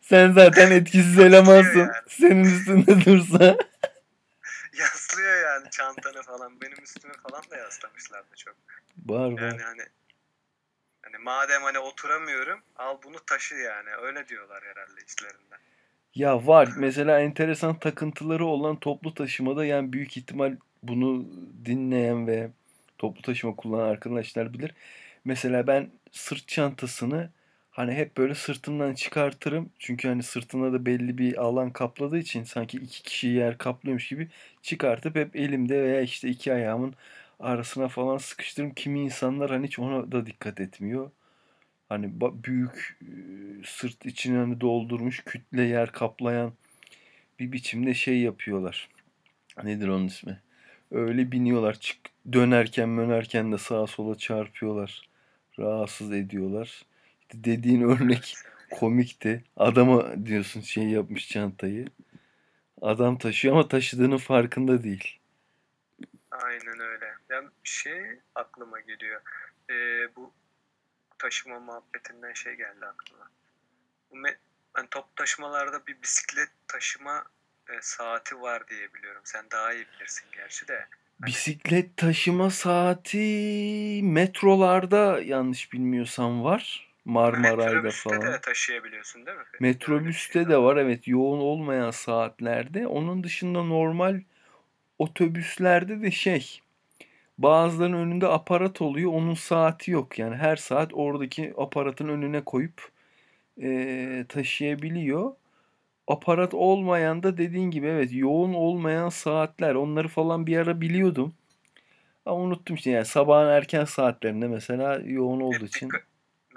Sen 0.00 0.32
zaten 0.32 0.70
etkisiz 0.70 1.18
elemansın. 1.18 1.78
yani. 1.78 1.92
Senin 2.08 2.44
üstünde 2.44 3.04
dursa. 3.04 3.56
Yaslıyor 4.78 5.36
yani 5.42 5.70
çantanı 5.70 6.22
falan. 6.22 6.60
Benim 6.60 6.82
üstüme 6.82 7.14
falan 7.28 7.42
da 7.50 7.56
yaslamışlardı 7.56 8.36
çok. 8.36 8.54
Var 9.06 9.32
var. 9.32 9.40
Yani 9.40 9.62
hani 9.62 9.82
hani 11.02 11.18
madem 11.18 11.62
hani 11.62 11.78
oturamıyorum 11.78 12.60
al 12.76 12.98
bunu 13.04 13.24
taşı 13.24 13.54
yani. 13.54 13.90
Öyle 13.96 14.28
diyorlar 14.28 14.64
herhalde 14.64 15.00
içlerinden. 15.00 15.58
Ya 16.16 16.46
var. 16.46 16.68
Mesela 16.78 17.20
enteresan 17.20 17.78
takıntıları 17.78 18.46
olan 18.46 18.76
toplu 18.76 19.14
taşımada 19.14 19.64
yani 19.64 19.92
büyük 19.92 20.16
ihtimal 20.16 20.56
bunu 20.82 21.26
dinleyen 21.64 22.26
ve 22.26 22.50
toplu 22.98 23.22
taşıma 23.22 23.56
kullanan 23.56 23.88
arkadaşlar 23.88 24.54
bilir. 24.54 24.74
Mesela 25.24 25.66
ben 25.66 25.90
sırt 26.12 26.48
çantasını 26.48 27.30
hani 27.70 27.92
hep 27.94 28.16
böyle 28.16 28.34
sırtımdan 28.34 28.94
çıkartırım. 28.94 29.70
Çünkü 29.78 30.08
hani 30.08 30.22
sırtına 30.22 30.72
da 30.72 30.86
belli 30.86 31.18
bir 31.18 31.36
alan 31.42 31.70
kapladığı 31.72 32.18
için 32.18 32.44
sanki 32.44 32.76
iki 32.78 33.02
kişi 33.02 33.28
yer 33.28 33.58
kaplıyormuş 33.58 34.08
gibi 34.08 34.28
çıkartıp 34.62 35.16
hep 35.16 35.36
elimde 35.36 35.82
veya 35.82 36.00
işte 36.00 36.28
iki 36.28 36.52
ayağımın 36.52 36.94
arasına 37.40 37.88
falan 37.88 38.18
sıkıştırırım. 38.18 38.74
Kimi 38.74 39.00
insanlar 39.00 39.50
hani 39.50 39.66
hiç 39.66 39.78
ona 39.78 40.12
da 40.12 40.26
dikkat 40.26 40.60
etmiyor. 40.60 41.10
Hani 41.88 42.20
büyük 42.20 42.98
sırt 43.64 44.06
içini 44.06 44.36
hani 44.36 44.60
doldurmuş 44.60 45.24
kütle 45.24 45.62
yer 45.62 45.92
kaplayan 45.92 46.52
bir 47.38 47.52
biçimde 47.52 47.94
şey 47.94 48.20
yapıyorlar. 48.20 48.88
Nedir 49.64 49.88
onun 49.88 50.06
ismi? 50.06 50.40
Öyle 50.90 51.32
biniyorlar. 51.32 51.74
Çık, 51.74 51.98
dönerken 52.32 52.88
mönerken 52.88 53.52
de 53.52 53.58
sağa 53.58 53.86
sola 53.86 54.18
çarpıyorlar. 54.18 55.08
Rahatsız 55.58 56.12
ediyorlar. 56.12 56.82
İşte 57.20 57.44
dediğin 57.44 57.82
örnek 57.88 58.34
komikti. 58.70 59.44
Adama 59.56 60.26
diyorsun 60.26 60.60
şey 60.60 60.84
yapmış 60.84 61.28
çantayı. 61.28 61.86
Adam 62.82 63.18
taşıyor 63.18 63.54
ama 63.54 63.68
taşıdığının 63.68 64.16
farkında 64.16 64.82
değil. 64.82 65.18
Aynen 66.30 66.80
öyle. 66.80 67.06
Yani 67.30 67.48
şey 67.62 68.02
aklıma 68.34 68.80
geliyor. 68.80 69.20
Ee, 69.70 69.74
bu 70.16 70.32
taşıma 71.18 71.60
muhabbetinden 71.60 72.32
şey 72.32 72.54
geldi 72.54 72.86
aklıma. 72.86 73.30
Bu 74.10 74.16
me- 74.16 74.36
hani 74.72 74.88
top 74.90 75.16
taşımalarda 75.16 75.86
bir 75.86 76.02
bisiklet 76.02 76.50
taşıma 76.68 77.24
e, 77.68 77.72
saati 77.80 78.40
var 78.40 78.68
diye 78.68 78.94
biliyorum. 78.94 79.22
Sen 79.24 79.44
daha 79.50 79.72
iyi 79.72 79.86
bilirsin 79.96 80.26
gerçi 80.32 80.68
de. 80.68 80.86
Hani 81.20 81.28
Bisiklet 81.30 81.96
taşıma 81.96 82.50
saati 82.50 84.00
metrolarda 84.02 85.20
yanlış 85.20 85.72
bilmiyorsam 85.72 86.44
var. 86.44 86.92
Marmaray'da 87.04 87.72
metrobüste 87.72 88.10
falan. 88.10 88.32
de 88.32 88.40
taşıyabiliyorsun 88.40 89.26
değil 89.26 89.38
mi? 89.38 89.44
Metrobüste 89.60 90.40
bir 90.40 90.46
de 90.46 90.50
şey 90.50 90.62
var 90.62 90.76
evet 90.76 91.08
yoğun 91.08 91.40
olmayan 91.40 91.90
saatlerde. 91.90 92.86
Onun 92.86 93.24
dışında 93.24 93.62
normal 93.62 94.20
otobüslerde 94.98 96.02
de 96.02 96.10
şey 96.10 96.60
bazılarının 97.38 97.96
önünde 97.98 98.26
aparat 98.28 98.82
oluyor. 98.82 99.12
Onun 99.12 99.34
saati 99.34 99.90
yok. 99.90 100.18
Yani 100.18 100.36
her 100.36 100.56
saat 100.56 100.90
oradaki 100.94 101.54
aparatın 101.58 102.08
önüne 102.08 102.44
koyup 102.44 102.88
eee, 103.56 104.26
taşıyabiliyor. 104.28 105.32
Aparat 106.08 106.54
olmayan 106.54 107.22
da 107.22 107.38
dediğin 107.38 107.70
gibi 107.70 107.86
evet 107.86 108.10
yoğun 108.12 108.54
olmayan 108.54 109.08
saatler. 109.08 109.74
Onları 109.74 110.08
falan 110.08 110.46
bir 110.46 110.56
ara 110.58 110.80
biliyordum. 110.80 111.34
Ama 112.26 112.40
unuttum 112.40 112.76
işte 112.76 112.90
yani 112.90 113.04
sabahın 113.04 113.48
erken 113.48 113.84
saatlerinde 113.84 114.48
mesela 114.48 115.00
yoğun 115.04 115.40
olduğu 115.40 115.54
Hep 115.54 115.68
için. 115.68 115.88
dikkat, 115.88 116.02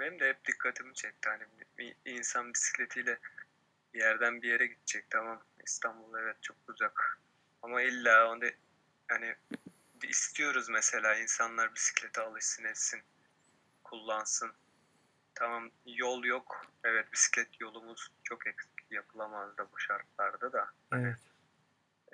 benim 0.00 0.20
de 0.20 0.28
hep 0.28 0.44
dikkatimi 0.48 0.94
çekti. 0.94 1.28
Hani 1.28 1.42
bir 1.78 1.94
insan 2.04 2.54
bisikletiyle 2.54 3.18
bir 3.94 3.98
yerden 4.00 4.42
bir 4.42 4.48
yere 4.48 4.66
gidecek. 4.66 5.04
Tamam 5.10 5.40
İstanbul 5.66 6.18
evet 6.22 6.36
çok 6.42 6.56
uzak. 6.68 7.20
Ama 7.62 7.82
illa 7.82 8.32
onu 8.32 8.44
hani 9.08 9.34
istiyoruz 10.08 10.68
mesela 10.68 11.16
insanlar 11.16 11.74
bisiklete 11.74 12.20
alışsın 12.20 12.64
etsin, 12.64 13.02
kullansın. 13.84 14.52
Tamam 15.34 15.70
yol 15.86 16.24
yok. 16.24 16.66
Evet 16.84 17.12
bisiklet 17.12 17.60
yolumuz 17.60 18.10
çok 18.24 18.46
eksik. 18.46 18.70
Yapılamaz 18.90 19.56
da 19.58 19.72
bu 19.72 19.78
şartlarda 19.78 20.52
da. 20.52 20.70
Evet. 20.92 21.18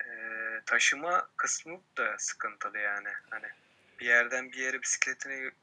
Ee, 0.05 0.61
taşıma 0.65 1.29
kısmı 1.37 1.81
da 1.97 2.15
sıkıntılı 2.17 2.77
yani. 2.77 3.09
Hani 3.29 3.47
bir 3.99 4.05
yerden 4.05 4.51
bir 4.51 4.57
yere 4.57 4.81
bisikletini 4.81 5.33
gö- 5.33 5.53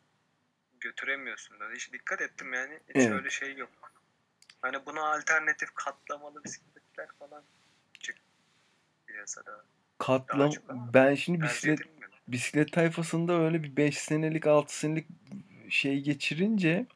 götüremiyorsun 0.80 1.60
da. 1.60 1.70
Hiç 1.70 1.92
dikkat 1.92 2.20
ettim 2.20 2.52
yani. 2.52 2.80
Hiç 2.88 2.96
Evet. 2.96 3.12
öyle 3.12 3.30
şey 3.30 3.56
yok. 3.56 3.70
Hani 4.62 4.86
buna 4.86 5.14
alternatif 5.14 5.74
katlamalı 5.74 6.44
bisikletler 6.44 7.08
falan 7.18 7.44
çık 8.00 8.16
piyasada. 9.06 9.64
Katlam 9.98 10.52
ben 10.94 11.14
şimdi 11.14 11.44
bisiklet. 11.44 11.80
Bisiklet 12.28 12.72
tayfasında 12.72 13.32
öyle 13.32 13.62
bir 13.62 13.76
5 13.76 13.98
senelik 13.98 14.46
6 14.46 14.78
senelik 14.78 15.06
şey 15.68 16.00
geçirince 16.00 16.86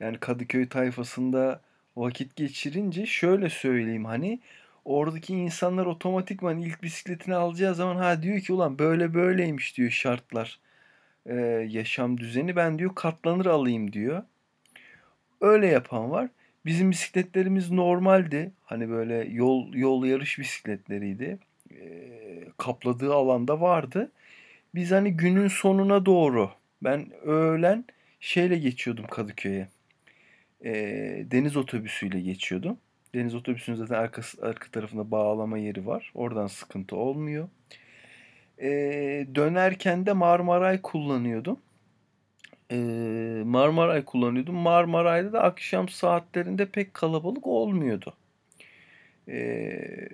yani 0.00 0.18
Kadıköy 0.18 0.68
tayfasında 0.68 1.60
vakit 1.96 2.36
geçirince 2.36 3.06
şöyle 3.06 3.50
söyleyeyim 3.50 4.04
hani 4.04 4.40
Oradaki 4.88 5.34
insanlar 5.34 5.86
otomatikman 5.86 6.58
ilk 6.58 6.82
bisikletini 6.82 7.34
alacağı 7.34 7.74
zaman 7.74 7.96
ha 7.96 8.22
diyor 8.22 8.40
ki 8.40 8.52
ulan 8.52 8.78
böyle 8.78 9.14
böyleymiş 9.14 9.76
diyor 9.76 9.90
şartlar. 9.90 10.58
Ee, 11.26 11.34
yaşam 11.68 12.18
düzeni 12.18 12.56
ben 12.56 12.78
diyor 12.78 12.94
katlanır 12.94 13.46
alayım 13.46 13.92
diyor. 13.92 14.22
Öyle 15.40 15.66
yapan 15.66 16.10
var. 16.10 16.28
Bizim 16.66 16.90
bisikletlerimiz 16.90 17.70
normaldi. 17.70 18.52
Hani 18.64 18.88
böyle 18.88 19.14
yol 19.14 19.74
yol 19.74 20.04
yarış 20.04 20.38
bisikletleriydi. 20.38 21.38
Ee, 21.72 22.48
kapladığı 22.56 23.14
alanda 23.14 23.60
vardı. 23.60 24.10
Biz 24.74 24.90
hani 24.90 25.16
günün 25.16 25.48
sonuna 25.48 26.06
doğru 26.06 26.50
ben 26.82 27.10
öğlen 27.22 27.84
şeyle 28.20 28.58
geçiyordum 28.58 29.06
Kadıköy'e. 29.06 29.68
Ee, 30.64 31.26
deniz 31.30 31.56
otobüsüyle 31.56 32.20
geçiyordum. 32.20 32.78
Deniz 33.14 33.34
otobüsünün 33.34 33.76
zaten 33.76 33.94
arka, 33.94 34.22
arka 34.42 34.70
tarafında 34.70 35.10
bağlama 35.10 35.58
yeri 35.58 35.86
var. 35.86 36.12
Oradan 36.14 36.46
sıkıntı 36.46 36.96
olmuyor. 36.96 37.48
Ee, 38.62 39.26
dönerken 39.34 40.06
de 40.06 40.12
Marmaray 40.12 40.82
kullanıyordum. 40.82 41.58
Ee, 42.70 43.42
Marmaray 43.44 44.04
kullanıyordum. 44.04 44.54
Marmaray'da 44.54 45.32
da 45.32 45.42
akşam 45.42 45.88
saatlerinde 45.88 46.66
pek 46.66 46.94
kalabalık 46.94 47.46
olmuyordu. 47.46 48.14
Ee, 49.28 50.08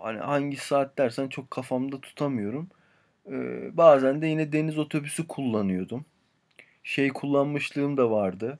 hani 0.00 0.18
hangi 0.18 0.56
saat 0.56 0.98
dersen 0.98 1.28
çok 1.28 1.50
kafamda 1.50 2.00
tutamıyorum. 2.00 2.68
Ee, 3.30 3.76
bazen 3.76 4.22
de 4.22 4.26
yine 4.26 4.52
deniz 4.52 4.78
otobüsü 4.78 5.26
kullanıyordum. 5.26 6.04
Şey 6.84 7.08
kullanmışlığım 7.08 7.96
da 7.96 8.10
vardı. 8.10 8.58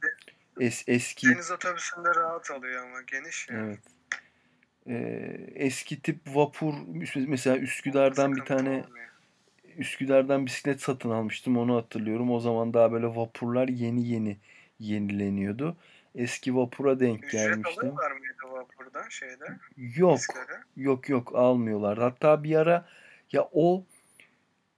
Es, 0.61 0.85
eski 0.87 1.29
Deniz 1.29 1.51
otobüsünde 1.51 2.09
rahat 2.17 2.51
oluyor 2.51 2.87
ama 2.87 3.03
geniş 3.03 3.49
ya. 3.49 3.57
Evet. 3.59 3.79
Ee, 4.87 5.47
eski 5.55 6.03
tip 6.03 6.21
vapur 6.27 6.75
mesela 7.15 7.59
Üsküdar'dan 7.59 8.37
bir 8.37 8.41
Sıkıntı 8.41 8.65
tane 8.65 8.69
olmuyor. 8.69 9.09
Üsküdar'dan 9.77 10.47
bisiklet 10.47 10.81
satın 10.81 11.11
almıştım 11.11 11.57
onu 11.57 11.77
hatırlıyorum. 11.77 12.31
O 12.31 12.41
zaman 12.41 12.75
daha 12.75 12.93
böyle 12.93 13.07
vapurlar 13.07 13.69
yeni 13.69 14.09
yeni 14.09 14.37
yenileniyordu. 14.79 15.77
Eski 16.15 16.57
vapura 16.57 17.01
denk 17.01 17.25
Ücret 17.25 17.33
gelmiştim. 17.33 17.79
alıyorlar 17.79 18.11
mıydı 18.11 18.43
vapurdan 18.45 19.09
şeyde? 19.09 19.45
Yok. 19.77 20.17
Bisikete? 20.17 20.61
Yok 20.77 21.09
yok 21.09 21.35
almıyorlar. 21.35 21.99
Hatta 21.99 22.45
bir 22.45 22.57
ara 22.57 22.89
ya 23.33 23.49
o 23.53 23.85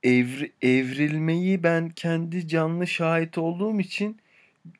evri, 0.04 0.52
evrilmeyi 0.62 1.62
ben 1.62 1.90
kendi 1.90 2.49
canlı 2.49 2.87
şahit 2.87 3.38
olduğum 3.38 3.80
için 3.80 4.20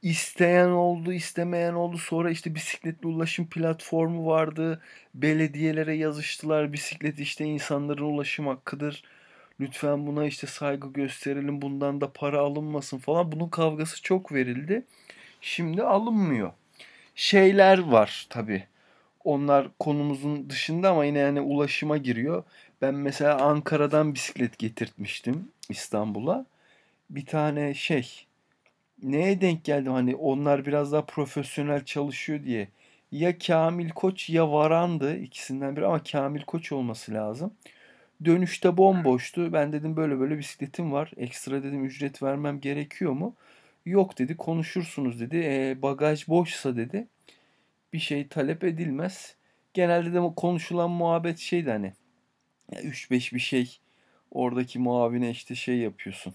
isteyen 0.03 0.69
oldu, 0.69 1.13
istemeyen 1.13 1.75
oldu. 1.75 1.99
Sonra 1.99 2.31
işte 2.31 2.55
bisikletli 2.55 3.09
ulaşım 3.09 3.47
platformu 3.51 4.27
vardı. 4.27 4.83
Belediyelere 5.15 5.95
yazıştılar. 5.97 6.73
Bisiklet 6.73 7.19
işte 7.21 7.45
insanların 7.45 8.05
ulaşım 8.05 8.47
hakkıdır. 8.47 9.05
Lütfen 9.61 10.07
buna 10.07 10.27
işte 10.27 10.47
saygı 10.47 10.93
gösterelim. 10.93 11.63
Bundan 11.63 12.01
da 12.01 12.13
para 12.13 12.41
alınmasın 12.41 12.99
falan. 12.99 13.33
Bunun 13.33 13.49
kavgası 13.49 14.03
çok 14.03 14.33
verildi. 14.33 14.85
Şimdi 15.41 15.83
alınmıyor. 15.83 16.53
Şeyler 17.15 17.79
var 17.79 18.27
tabii. 18.31 18.65
Onlar 19.25 19.69
konumuzun 19.79 20.51
dışında 20.51 20.91
ama 20.91 21.05
yine 21.05 21.19
yani 21.19 21.41
ulaşıma 21.41 21.97
giriyor. 21.97 22.45
Ben 22.85 22.95
mesela 22.95 23.39
Ankara'dan 23.41 24.15
bisiklet 24.15 24.59
getirtmiştim 24.59 25.49
İstanbul'a. 25.69 26.47
Bir 27.11 27.27
tane 27.27 27.75
şey 27.75 28.27
neye 29.03 29.41
denk 29.41 29.65
geldim 29.65 29.93
hani 29.93 30.17
onlar 30.17 30.67
biraz 30.67 30.93
daha 30.93 31.07
profesyonel 31.07 31.85
çalışıyor 31.85 32.45
diye. 32.45 32.69
Ya 33.13 33.39
Kamil 33.39 33.91
Koç 33.91 34.31
ya 34.31 34.53
Varan'dı 34.53 35.17
ikisinden 35.17 35.77
biri 35.77 35.87
ama 35.87 36.03
Kamil 36.03 36.43
Koç 36.43 36.73
olması 36.73 37.15
lazım. 37.15 37.55
Dönüşte 38.25 38.77
bomboştu. 38.77 39.53
Ben 39.53 39.73
dedim 39.73 39.97
böyle 39.97 40.21
böyle 40.21 40.39
bisikletim 40.39 40.93
var. 40.93 41.13
Ekstra 41.17 41.63
dedim 41.63 41.85
ücret 41.85 42.23
vermem 42.23 42.61
gerekiyor 42.61 43.13
mu? 43.13 43.35
Yok 43.87 44.19
dedi 44.19 44.37
konuşursunuz 44.37 45.21
dedi. 45.21 45.37
E, 45.45 45.83
bagaj 45.83 46.29
boşsa 46.29 46.77
dedi. 46.77 47.07
Bir 47.93 47.99
şey 47.99 48.29
talep 48.29 48.65
edilmez. 48.65 49.37
Genelde 49.75 50.15
de 50.15 50.35
konuşulan 50.37 50.91
muhabbet 50.91 51.39
şeydi 51.39 51.71
hani. 51.71 51.93
3-5 52.73 53.35
bir 53.35 53.39
şey 53.39 53.79
oradaki 54.31 54.79
muavine 54.79 55.31
işte 55.31 55.55
şey 55.55 55.79
yapıyorsun. 55.79 56.35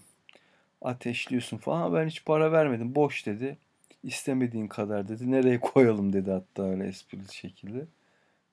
Ateşliyorsun 0.82 1.58
falan. 1.58 1.94
Ben 1.94 2.06
hiç 2.06 2.24
para 2.24 2.52
vermedim. 2.52 2.94
Boş 2.94 3.26
dedi. 3.26 3.58
İstemediğin 4.02 4.68
kadar 4.68 5.08
dedi. 5.08 5.30
Nereye 5.30 5.60
koyalım 5.60 6.12
dedi 6.12 6.30
hatta 6.30 6.70
öyle 6.70 6.86
esprili 6.86 7.34
şekilde. 7.34 7.86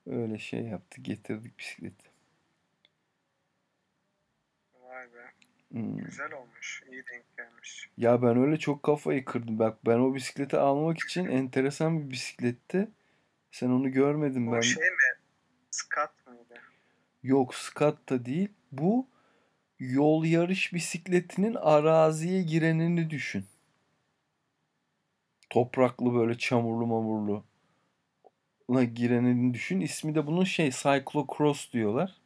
Öyle 0.06 0.38
şey 0.38 0.60
yaptı. 0.60 1.00
Getirdik 1.00 1.58
bisikleti. 1.58 2.04
Vay 4.82 5.04
be. 5.04 5.30
Hmm. 5.70 5.96
Güzel 5.98 6.32
olmuş. 6.32 6.82
İyi 6.92 7.02
denk 7.12 7.36
gelmiş. 7.36 7.90
Ya 7.96 8.22
ben 8.22 8.36
öyle 8.36 8.58
çok 8.58 8.82
kafayı 8.82 9.24
kırdım. 9.24 9.58
Bak 9.58 9.86
ben 9.86 9.98
o 9.98 10.14
bisikleti 10.14 10.56
almak 10.56 10.98
için 10.98 11.26
enteresan 11.26 12.00
bir 12.00 12.10
bisikletti. 12.10 12.88
Sen 13.50 13.68
onu 13.68 13.92
görmedin 13.92 14.46
Bu 14.46 14.52
ben. 14.52 14.60
şey 14.60 14.82
mi? 14.82 14.90
Mıydı? 14.90 15.18
Yok 17.22 17.54
Scott 17.54 18.08
da 18.08 18.24
değil. 18.24 18.48
Bu 18.72 19.06
yol 19.78 20.24
yarış 20.24 20.72
bisikletinin 20.72 21.54
araziye 21.54 22.42
girenini 22.42 23.10
düşün. 23.10 23.44
Topraklı 25.50 26.14
böyle 26.14 26.38
çamurlu 26.38 26.86
mamurlu. 26.86 27.44
La 28.70 28.84
girenini 28.84 29.54
düşün. 29.54 29.80
İsmi 29.80 30.14
de 30.14 30.26
bunun 30.26 30.44
şey 30.44 30.70
cyclocross 30.70 31.72
diyorlar. 31.72 32.20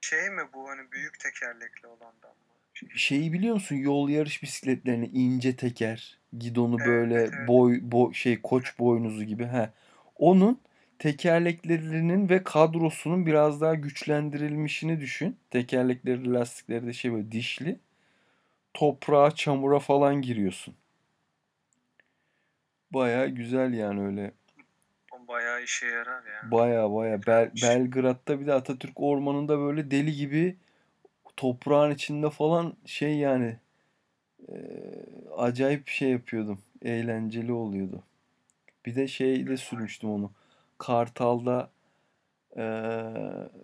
Şey 0.00 0.30
mi 0.30 0.42
bu 0.54 0.68
hani 0.68 0.92
büyük 0.92 1.20
tekerlekli 1.20 1.86
olandan 1.86 2.30
mı? 2.30 2.44
Şey, 2.74 2.88
Şeyi 2.94 3.32
biliyor 3.32 3.54
musun? 3.54 3.76
Yol 3.76 4.08
yarış 4.08 4.42
bisikletlerini 4.42 5.06
ince 5.06 5.56
teker, 5.56 6.18
gidonu 6.38 6.76
Evet, 6.78 6.86
böyle 6.88 7.14
evet. 7.14 7.48
boy, 7.48 7.78
boy 7.82 8.12
şey 8.12 8.42
koç 8.42 8.78
boynuzu 8.78 9.24
gibi. 9.24 9.46
He. 9.46 9.70
Onun 10.16 10.60
tekerleklerinin 10.98 12.28
ve 12.28 12.42
kadrosunun 12.42 13.26
biraz 13.26 13.60
daha 13.60 13.74
güçlendirilmişini 13.74 15.00
düşün. 15.00 15.36
Tekerlekleri, 15.50 16.32
lastikleri 16.32 16.86
de 16.86 16.92
şey 16.92 17.12
böyle 17.12 17.32
dişli. 17.32 17.78
Toprağa, 18.74 19.30
çamura 19.30 19.78
falan 19.78 20.22
giriyorsun. 20.22 20.74
Baya 22.90 23.26
güzel 23.26 23.74
yani 23.74 24.06
öyle. 24.06 24.32
o 25.12 25.28
bayağı 25.28 25.62
işe 25.62 25.86
yarar 25.86 26.24
ya. 26.26 26.50
Baya 26.50 26.92
baya 26.92 27.26
Bel-. 27.26 27.52
Belgrad'da 27.62 28.40
bir 28.40 28.46
de 28.46 28.54
Atatürk 28.54 29.00
Ormanı'nda 29.00 29.58
böyle 29.58 29.90
deli 29.90 30.12
gibi 30.12 30.56
toprağın 31.36 31.94
içinde 31.94 32.30
falan 32.30 32.76
şey 32.84 33.16
yani 33.16 33.56
e, 34.48 34.54
acayip 35.36 35.86
bir 35.86 35.92
şey 35.92 36.10
yapıyordum. 36.10 36.58
Eğlenceli 36.82 37.52
oluyordu. 37.52 38.02
Bir 38.86 38.96
de 38.96 39.08
şeyde 39.08 39.56
sürmüştüm 39.56 40.10
onu. 40.10 40.32
Kartal'da 40.78 41.70
e, 42.56 42.64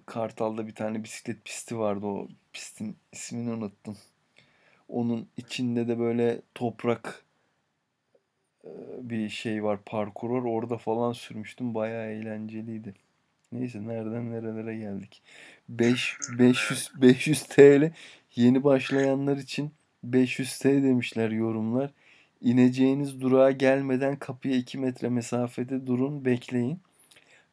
Kartal'da 0.07 0.66
bir 0.66 0.75
tane 0.75 1.05
bisiklet 1.05 1.44
pisti 1.44 1.79
vardı. 1.79 2.07
O 2.07 2.29
pistin 2.53 2.96
ismini 3.12 3.51
unuttum. 3.51 3.96
Onun 4.88 5.29
içinde 5.37 5.88
de 5.88 5.99
böyle 5.99 6.40
toprak 6.55 7.25
e, 8.64 8.70
bir 9.03 9.29
şey 9.29 9.64
var, 9.64 9.79
parkur 9.87 10.31
var. 10.31 10.42
Orada 10.42 10.79
falan 10.79 11.12
sürmüştüm. 11.12 11.75
Bayağı 11.75 12.07
eğlenceliydi. 12.07 12.94
Neyse 13.53 13.87
nereden 13.87 14.31
nerelere 14.31 14.77
geldik. 14.77 15.23
5 15.68 16.16
500 16.38 16.90
500 17.03 17.42
TL 17.42 17.92
yeni 18.37 18.64
başlayanlar 18.64 19.37
için 19.37 19.70
500 20.05 20.59
TL 20.59 20.83
demişler 20.83 21.31
yorumlar. 21.31 21.90
İneceğiniz 22.40 23.20
durağa 23.20 23.51
gelmeden 23.51 24.16
kapıya 24.16 24.57
2 24.57 24.79
metre 24.79 25.09
mesafede 25.09 25.87
durun, 25.87 26.25
bekleyin. 26.25 26.81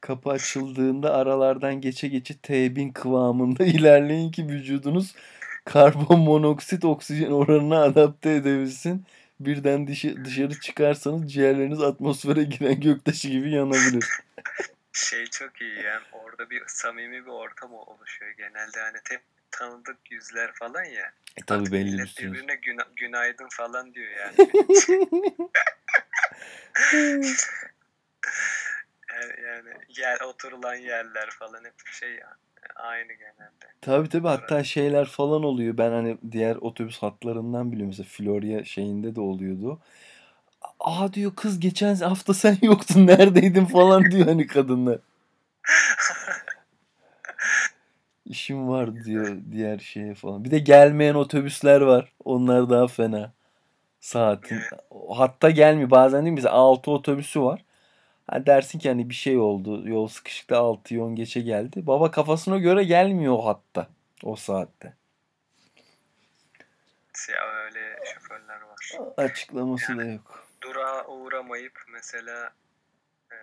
Kapı 0.01 0.29
açıldığında 0.29 1.13
aralardan 1.13 1.81
geçe 1.81 2.07
geçe 2.07 2.33
T1000 2.33 2.93
kıvamında 2.93 3.65
ilerleyin 3.65 4.31
ki 4.31 4.47
vücudunuz 4.47 5.15
karbon 5.65 6.19
monoksit 6.19 6.85
oksijen 6.85 7.31
oranına 7.31 7.83
adapte 7.83 8.31
edebilsin. 8.31 9.05
Birden 9.39 9.87
dışı, 9.87 10.25
dışarı 10.25 10.59
çıkarsanız 10.59 11.33
ciğerleriniz 11.33 11.81
atmosfere 11.81 12.43
giren 12.43 12.79
göktaşı 12.79 13.27
gibi 13.27 13.51
yanabilir. 13.51 14.05
Şey 14.93 15.25
çok 15.25 15.61
iyi 15.61 15.75
yani 15.83 16.03
orada 16.11 16.49
bir 16.49 16.63
samimi 16.67 17.25
bir 17.25 17.31
ortam 17.31 17.73
oluşuyor. 17.73 18.31
Genelde 18.37 18.79
hani 18.79 18.97
hep 19.09 19.21
tanıdık 19.51 19.97
yüzler 20.11 20.51
falan 20.53 20.83
ya. 20.83 21.11
E 21.37 21.41
tabi 21.47 21.71
belli 21.71 21.97
bir 21.97 22.07
süre. 22.07 22.27
birbirine 22.27 22.55
güna- 22.55 22.87
günaydın 22.95 23.47
falan 23.51 23.93
diyor 23.93 24.11
yani. 24.11 24.35
yani, 29.47 29.69
yer 29.97 30.19
oturulan 30.21 30.75
yerler 30.75 31.29
falan 31.29 31.63
hep 31.63 31.73
şey 31.99 32.09
ya, 32.09 32.37
aynı 32.75 33.13
genelde. 33.13 33.65
Tabii 33.81 34.09
tabii 34.09 34.27
hatta 34.27 34.63
şeyler 34.63 35.05
falan 35.05 35.43
oluyor. 35.43 35.77
Ben 35.77 35.91
hani 35.91 36.17
diğer 36.31 36.55
otobüs 36.55 36.97
hatlarından 36.97 37.71
biliyorum. 37.71 37.89
Mesela 37.89 38.07
Florya 38.09 38.65
şeyinde 38.65 39.15
de 39.15 39.21
oluyordu. 39.21 39.79
Aa 40.79 41.13
diyor 41.13 41.35
kız 41.35 41.59
geçen 41.59 41.95
hafta 41.95 42.33
sen 42.33 42.57
yoktun 42.61 43.07
neredeydin 43.07 43.65
falan 43.65 44.11
diyor 44.11 44.27
hani 44.27 44.47
kadınlar. 44.47 44.99
İşim 48.25 48.69
var 48.69 49.03
diyor 49.03 49.37
diğer 49.51 49.79
şeye 49.79 50.13
falan. 50.15 50.43
Bir 50.43 50.51
de 50.51 50.59
gelmeyen 50.59 51.15
otobüsler 51.15 51.81
var. 51.81 52.13
Onlar 52.25 52.69
daha 52.69 52.87
fena. 52.87 53.31
Saatin. 53.99 54.59
Hatta 55.15 55.49
gelmiyor. 55.49 55.89
Bazen 55.91 56.21
değil 56.21 56.31
mi? 56.31 56.37
Bize 56.37 56.49
6 56.49 56.91
otobüsü 56.91 57.41
var. 57.41 57.65
Ha 58.27 58.45
dersin 58.45 58.79
ki 58.79 58.89
hani 58.89 59.09
bir 59.09 59.15
şey 59.15 59.37
oldu. 59.37 59.89
Yol 59.89 60.07
sıkışıkta 60.07 60.57
6 60.57 61.03
10 61.03 61.15
geçe 61.15 61.41
geldi. 61.41 61.87
Baba 61.87 62.11
kafasına 62.11 62.57
göre 62.57 62.83
gelmiyor 62.83 63.43
hatta. 63.43 63.87
O 64.23 64.35
saatte. 64.35 64.93
Ya 67.29 67.47
öyle 67.65 67.99
şoförler 68.13 68.61
var. 68.61 68.91
Açıklaması 69.17 69.97
da 69.97 70.05
yok. 70.05 70.47
Durağa 70.61 71.07
uğramayıp 71.07 71.81
mesela 71.93 72.51
eee, 73.31 73.37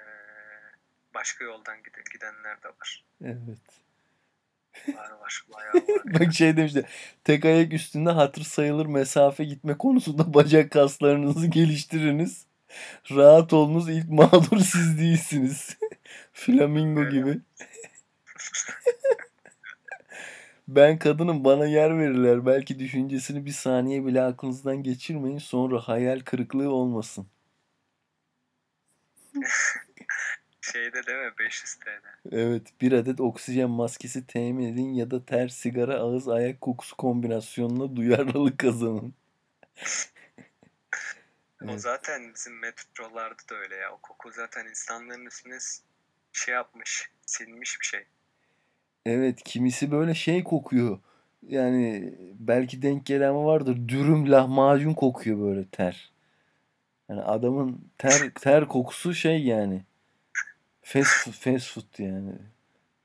başka 1.14 1.44
yoldan 1.44 1.76
giden, 1.82 2.02
gidenler 2.12 2.62
de 2.62 2.68
var. 2.68 3.04
Evet. 3.24 3.84
Var 4.88 5.10
var. 5.10 5.44
Bayağı 5.54 5.74
var. 5.74 6.04
Bak 6.20 6.34
şey 6.34 6.56
demişti. 6.56 6.86
Tek 7.24 7.44
ayak 7.44 7.72
üstünde 7.72 8.10
hatır 8.10 8.42
sayılır 8.42 8.86
mesafe 8.86 9.44
gitme 9.44 9.78
konusunda 9.78 10.34
bacak 10.34 10.70
kaslarınızı 10.72 11.46
geliştiriniz. 11.46 12.46
Rahat 13.10 13.52
olunuz 13.52 13.88
ilk 13.88 14.10
mağdur 14.10 14.58
siz 14.64 14.98
değilsiniz. 14.98 15.76
Flamingo 16.32 17.10
gibi. 17.10 17.38
Ben 20.68 20.98
kadının 20.98 21.44
bana 21.44 21.66
yer 21.66 21.98
verirler. 21.98 22.46
Belki 22.46 22.78
düşüncesini 22.78 23.46
bir 23.46 23.52
saniye 23.52 24.06
bile 24.06 24.22
aklınızdan 24.22 24.82
geçirmeyin. 24.82 25.38
Sonra 25.38 25.80
hayal 25.80 26.20
kırıklığı 26.20 26.70
olmasın. 26.70 27.26
Şeyde 30.60 31.06
değil 31.06 31.18
mi? 31.18 31.32
500 31.38 31.74
TL. 31.74 31.88
Evet, 32.32 32.62
bir 32.80 32.92
adet 32.92 33.20
oksijen 33.20 33.70
maskesi 33.70 34.26
temin 34.26 34.72
edin 34.72 34.94
ya 34.94 35.10
da 35.10 35.24
ter, 35.24 35.48
sigara, 35.48 35.94
ağız, 35.94 36.28
ayak 36.28 36.60
kokusu 36.60 36.96
kombinasyonuna 36.96 37.96
duyarlılık 37.96 38.58
kazanın. 38.58 39.14
O 41.64 41.70
Evet. 41.70 41.80
zaten 41.80 42.34
bizim 42.34 42.58
metrolarda 42.58 43.42
da 43.50 43.54
öyle 43.54 43.76
ya. 43.76 43.92
O 43.92 43.98
koku 43.98 44.30
zaten 44.30 44.66
insanların 44.66 45.26
üstüne 45.26 45.58
şey 46.32 46.54
yapmış. 46.54 47.10
Silmiş 47.26 47.80
bir 47.80 47.86
şey. 47.86 48.04
Evet, 49.06 49.42
kimisi 49.44 49.90
böyle 49.90 50.14
şey 50.14 50.44
kokuyor. 50.44 50.98
Yani 51.42 52.14
belki 52.34 52.82
denk 52.82 53.06
gelen 53.06 53.44
vardır. 53.44 53.88
Dürüm 53.88 54.32
lahmacun 54.32 54.94
kokuyor 54.94 55.38
böyle 55.40 55.68
ter. 55.68 56.12
Yani 57.08 57.22
adamın 57.22 57.90
ter 57.98 58.30
ter 58.40 58.68
kokusu 58.68 59.14
şey 59.14 59.44
yani. 59.44 59.84
Fast 60.82 61.10
food, 61.24 61.32
fast 61.34 61.72
food 61.74 61.98
yani. 61.98 62.32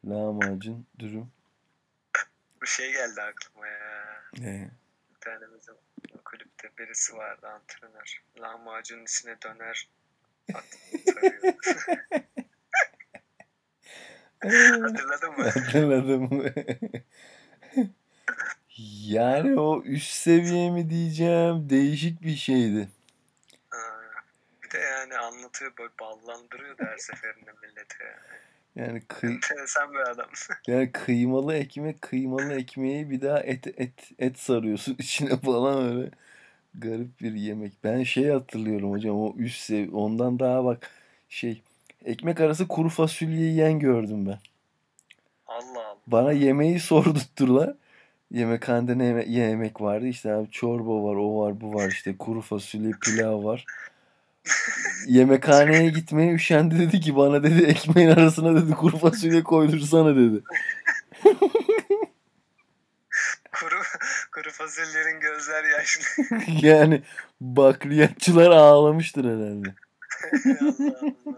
Lahmacun, 0.05 0.85
dürüm. 0.99 1.31
Bir 2.61 2.67
şey 2.67 2.91
geldi 2.91 3.21
aklıma 3.21 3.67
ya. 3.67 4.21
Ee, 4.41 4.69
Bir 5.15 5.19
tane 5.19 5.45
bizim 5.59 5.75
kulüpte 6.29 6.69
birisi 6.77 7.17
vardı 7.17 7.47
antrenör. 7.47 8.23
Lahmacunun 8.39 9.03
içine 9.03 9.41
döner. 9.41 9.89
Hatırladın 14.41 15.37
mı? 15.37 15.43
Hatırladım. 15.43 16.53
Yani 19.07 19.59
o 19.59 19.83
üst 19.83 20.11
seviye 20.11 20.71
mi 20.71 20.89
diyeceğim 20.89 21.69
değişik 21.69 22.21
bir 22.21 22.35
şeydi. 22.35 22.89
Bir 24.63 24.71
de 24.71 24.77
yani 24.77 25.17
anlatıyor 25.17 25.73
böyle 25.77 25.91
ballandırıyor 25.99 26.75
her 26.79 26.97
seferinde 26.97 27.51
milleti. 27.61 28.03
ya. 28.03 28.19
Yani 28.79 29.01
kıy, 29.07 29.33
Enteresan 29.33 29.93
bir 29.93 29.99
adam. 29.99 30.25
yani 30.67 30.91
kıymalı 30.91 31.55
ekmek 31.55 32.01
kıymalı 32.01 32.53
ekmeği 32.53 33.09
bir 33.09 33.21
daha 33.21 33.39
et 33.39 33.67
et 33.67 34.11
et 34.19 34.39
sarıyorsun 34.39 34.95
içine 34.99 35.37
falan 35.37 35.83
öyle 35.91 36.09
garip 36.75 37.21
bir 37.21 37.33
yemek. 37.33 37.73
Ben 37.83 38.03
şey 38.03 38.29
hatırlıyorum 38.29 38.91
hocam 38.91 39.15
o 39.15 39.33
üst 39.37 39.59
seviye 39.61 39.89
ondan 39.89 40.39
daha 40.39 40.65
bak 40.65 40.89
şey 41.29 41.61
ekmek 42.05 42.39
arası 42.41 42.67
kuru 42.67 42.89
fasulye 42.89 43.39
yiyen 43.45 43.79
gördüm 43.79 44.25
ben. 44.25 44.39
Allah 45.47 45.87
Allah. 45.87 45.97
Bana 46.07 46.31
yemeği 46.31 46.79
sordurttular. 46.89 47.73
Yemekhanede 48.31 48.97
ne 48.97 49.05
yeme- 49.05 49.29
yemek 49.29 49.81
vardı 49.81 50.07
işte 50.07 50.33
abi 50.33 50.51
çorba 50.51 51.03
var 51.03 51.15
o 51.15 51.39
var 51.41 51.61
bu 51.61 51.73
var 51.73 51.87
işte 51.89 52.17
kuru 52.17 52.41
fasulye 52.41 52.91
pilav 53.01 53.43
var. 53.43 53.65
Yemekhaneye 55.07 55.89
gitmeye 55.89 56.33
üşendi 56.33 56.79
dedi 56.79 56.99
ki 56.99 57.15
bana 57.15 57.43
dedi 57.43 57.63
ekmeğin 57.63 58.09
arasına 58.09 58.61
dedi 58.61 58.71
kuru 58.71 58.97
fasulye 58.97 59.43
koydursana 59.43 60.15
dedi. 60.15 60.43
Kuru, 63.59 63.75
kuru 64.31 64.51
fasulyelerin 64.51 65.19
gözler 65.19 65.63
yaşlı. 65.63 66.23
Yani 66.67 67.01
bakliyatçılar 67.41 68.51
ağlamıştır 68.51 69.25
herhalde. 69.25 69.69
Allah 70.71 70.99
Allah. 71.01 71.37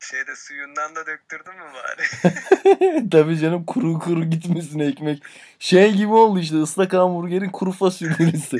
Şeyde 0.00 0.36
suyundan 0.36 0.96
da 0.96 1.06
döktürdün 1.06 1.54
mü 1.54 1.64
bari? 1.74 3.10
Tabii 3.10 3.38
canım 3.38 3.64
kuru 3.64 3.98
kuru 3.98 4.24
gitmesin 4.24 4.78
ekmek. 4.78 5.22
Şey 5.58 5.92
gibi 5.92 6.12
oldu 6.12 6.38
işte 6.40 6.56
ıslak 6.56 6.92
hamburgerin 6.92 7.50
kuru 7.50 7.72
fasulyesi. 7.72 8.58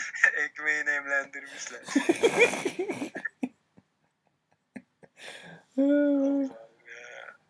Ekmeği 0.36 0.86
nemlendirmişler. 0.86 1.80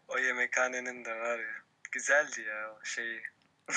O 0.08 0.18
yemekhanenin 0.18 1.04
de 1.04 1.14
var 1.14 1.38
ya. 1.38 1.54
Güzeldi 1.92 2.40
ya 2.40 2.72
o 2.72 2.84
şeyi. 2.84 3.22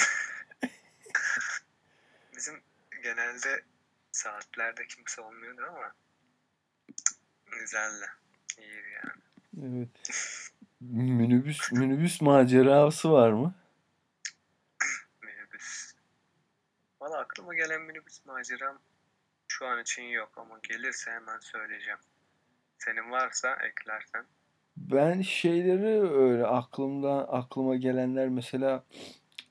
Bizim 2.35 2.61
genelde 3.03 3.63
saatlerde 4.11 4.87
kimse 4.87 5.21
olmuyordu 5.21 5.61
ama 5.69 5.93
güzeldi. 7.59 8.05
İyiydi 8.57 8.87
yani. 9.03 9.21
Evet. 9.77 10.21
Minibüs 10.81 11.71
minibüs 11.71 12.21
macerası 12.21 13.11
var 13.11 13.29
mı? 13.31 13.55
Minibüs. 15.21 15.93
Valla 17.03 17.17
aklıma 17.17 17.55
gelen 17.55 17.81
minibüs 17.81 18.25
maceram 18.25 18.77
şu 19.47 19.67
an 19.67 19.81
için 19.81 20.03
yok 20.03 20.31
ama 20.37 20.59
gelirse 20.69 21.11
hemen 21.11 21.39
söyleyeceğim. 21.39 21.99
Senin 22.77 23.11
varsa 23.11 23.55
eklersen. 23.55 24.25
Ben 24.77 25.21
şeyleri 25.21 26.13
öyle 26.13 26.45
aklımda 26.45 27.33
aklıma 27.33 27.75
gelenler 27.75 28.29
mesela 28.29 28.83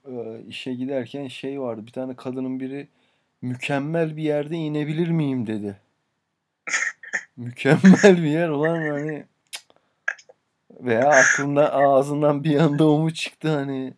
e, 0.05 0.41
işe 0.41 0.75
giderken 0.75 1.29
şey 1.29 1.61
vardı. 1.61 1.87
Bir 1.87 1.93
tane 1.93 2.17
kadının 2.17 2.61
biri 2.61 2.89
mükemmel 3.43 4.17
bir 4.17 4.23
yerde 4.23 4.57
inebilir 4.57 5.09
miyim 5.09 5.47
dedi. 5.47 5.81
Mükemmel 7.37 8.17
bir 8.17 8.31
yer 8.31 8.49
olan 8.49 8.91
hani 8.91 9.27
veya 10.71 11.09
aklımda 11.09 11.73
ağzından 11.73 12.45
bir 12.45 12.59
anda 12.59 12.89
o 12.89 12.99
mu 12.99 13.15
çıktı 13.15 13.49
hani 13.49 13.95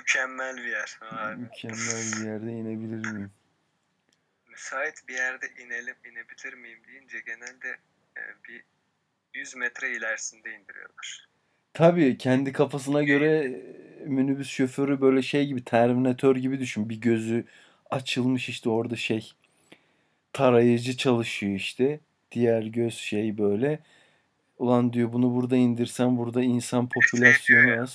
Mükemmel 0.00 0.56
bir 0.56 0.64
yer. 0.64 0.98
Be. 1.02 1.34
mükemmel 1.36 2.12
bir 2.12 2.26
yerde 2.26 2.52
inebilir 2.52 3.12
miyim? 3.12 3.30
Müsait 4.50 5.08
bir 5.08 5.14
yerde 5.14 5.46
inelim, 5.46 5.94
inebilir 6.04 6.54
miyim 6.54 6.78
deyince 6.88 7.20
genelde 7.26 7.68
e, 8.16 8.22
bir 8.48 8.64
100 9.34 9.56
metre 9.56 9.96
ilerisinde 9.96 10.54
indiriyorlar. 10.54 11.28
Tabii 11.74 12.18
kendi 12.18 12.52
kafasına 12.52 13.02
göre 13.02 13.28
e, 13.28 14.04
minibüs 14.04 14.48
şoförü 14.50 15.00
böyle 15.00 15.22
şey 15.22 15.46
gibi 15.46 15.64
Terminator 15.64 16.36
gibi 16.36 16.60
düşün. 16.60 16.88
Bir 16.88 17.00
gözü 17.00 17.44
açılmış 17.90 18.48
işte 18.48 18.68
orada 18.70 18.96
şey 18.96 19.32
tarayıcı 20.32 20.96
çalışıyor 20.96 21.54
işte. 21.54 22.00
Diğer 22.32 22.62
göz 22.62 22.94
şey 22.94 23.38
böyle. 23.38 23.78
Ulan 24.58 24.92
diyor 24.92 25.12
bunu 25.12 25.34
burada 25.34 25.56
indirsem 25.56 26.18
burada 26.18 26.42
insan 26.42 26.88
popülasyonu 26.88 27.82
az. 27.82 27.94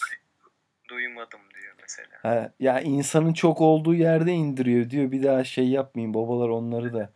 Duymadım 0.90 1.42
mesela. 1.86 2.08
Ha, 2.22 2.52
ya 2.60 2.80
insanın 2.82 3.34
çok 3.34 3.62
olduğu 3.62 3.94
yerde 3.96 4.32
indiriyor 4.34 4.90
diyor. 4.90 5.12
Bir 5.12 5.24
daha 5.24 5.44
şey 5.44 5.68
yapmayın 5.70 6.14
babalar 6.14 6.50
onları 6.50 6.94
da. 6.94 7.10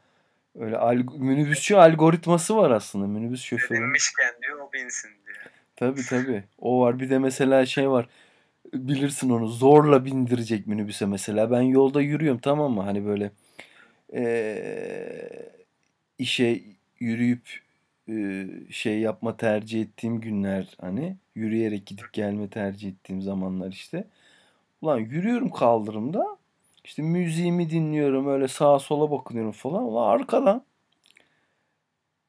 Öyle 0.59 0.75
alg- 0.75 1.19
minibüsçü 1.19 1.75
algoritması 1.75 2.57
var 2.57 2.71
aslında 2.71 3.07
minibüs 3.07 3.41
şoförünün. 3.43 3.81
Denilmişken 3.81 4.33
diyor 4.41 4.59
o 4.59 4.73
binsin 4.73 5.09
diyor. 5.27 5.37
Tabii 5.75 6.05
tabii. 6.05 6.43
O 6.59 6.79
var. 6.81 6.99
Bir 6.99 7.09
de 7.09 7.19
mesela 7.19 7.65
şey 7.65 7.89
var. 7.89 8.09
Bilirsin 8.73 9.29
onu 9.29 9.47
zorla 9.47 10.05
bindirecek 10.05 10.67
minibüse 10.67 11.05
mesela. 11.05 11.51
Ben 11.51 11.61
yolda 11.61 12.01
yürüyorum 12.01 12.39
tamam 12.39 12.73
mı? 12.73 12.81
Hani 12.81 13.05
böyle 13.05 13.31
eee, 14.13 15.49
işe 16.19 16.61
yürüyüp 16.99 17.61
şey 18.71 18.99
yapma 18.99 19.37
tercih 19.37 19.81
ettiğim 19.81 20.21
günler 20.21 20.77
hani 20.81 21.15
yürüyerek 21.35 21.85
gidip 21.85 22.13
gelme 22.13 22.49
tercih 22.49 22.89
ettiğim 22.89 23.21
zamanlar 23.21 23.71
işte. 23.71 24.03
Ulan 24.81 24.97
yürüyorum 24.97 25.49
kaldırımda. 25.49 26.37
İşte 26.83 27.01
müziğimi 27.01 27.69
dinliyorum 27.69 28.27
öyle 28.27 28.47
sağa 28.47 28.79
sola 28.79 29.11
bakıyorum 29.11 29.51
falan. 29.51 29.83
Ulan 29.83 30.09
arkadan 30.09 30.63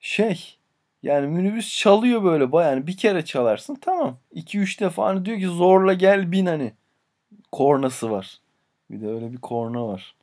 şey 0.01 0.57
Yani 1.03 1.27
minibüs 1.27 1.79
çalıyor 1.79 2.25
böyle 2.25 2.53
baya 2.53 2.71
yani 2.71 2.87
bir 2.87 2.97
kere 2.97 3.25
çalarsın 3.25 3.75
tamam. 3.75 4.19
2-3 4.35 4.81
defa 4.81 5.07
hani 5.07 5.25
diyor 5.25 5.39
ki 5.39 5.47
zorla 5.47 5.93
gel 5.93 6.33
bin 6.33 6.47
hani. 6.47 6.73
Kornası 7.53 8.11
var. 8.11 8.41
Bir 8.91 9.01
de 9.01 9.09
öyle 9.09 9.33
bir 9.33 9.39
korna 9.39 9.89
var. 9.89 10.15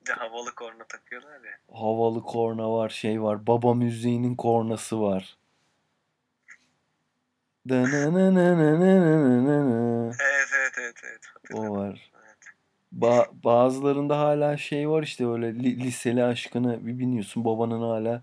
Bir 0.00 0.06
de 0.06 0.12
havalı 0.12 0.54
korna 0.54 0.84
takıyorlar 0.88 1.40
ya. 1.44 1.78
Havalı 1.80 2.22
korna 2.22 2.72
var 2.72 2.88
şey 2.88 3.22
var. 3.22 3.46
Baba 3.46 3.74
müziğinin 3.74 4.36
kornası 4.36 5.00
var. 5.02 5.36
Evet 10.20 10.48
evet 10.56 10.72
evet 10.78 10.96
evet. 11.04 11.20
O 11.52 11.62
Hatırladım. 11.64 11.76
var. 11.76 12.12
Evet. 12.24 12.36
Ba- 12.98 13.42
bazılarında 13.44 14.18
hala 14.18 14.56
şey 14.56 14.88
var 14.88 15.02
işte 15.02 15.26
öyle 15.28 15.54
li- 15.54 15.80
liseli 15.80 16.24
aşkını 16.24 16.86
bir 16.86 16.98
biniyorsun 16.98 17.44
babanın 17.44 17.80
hala 17.80 18.22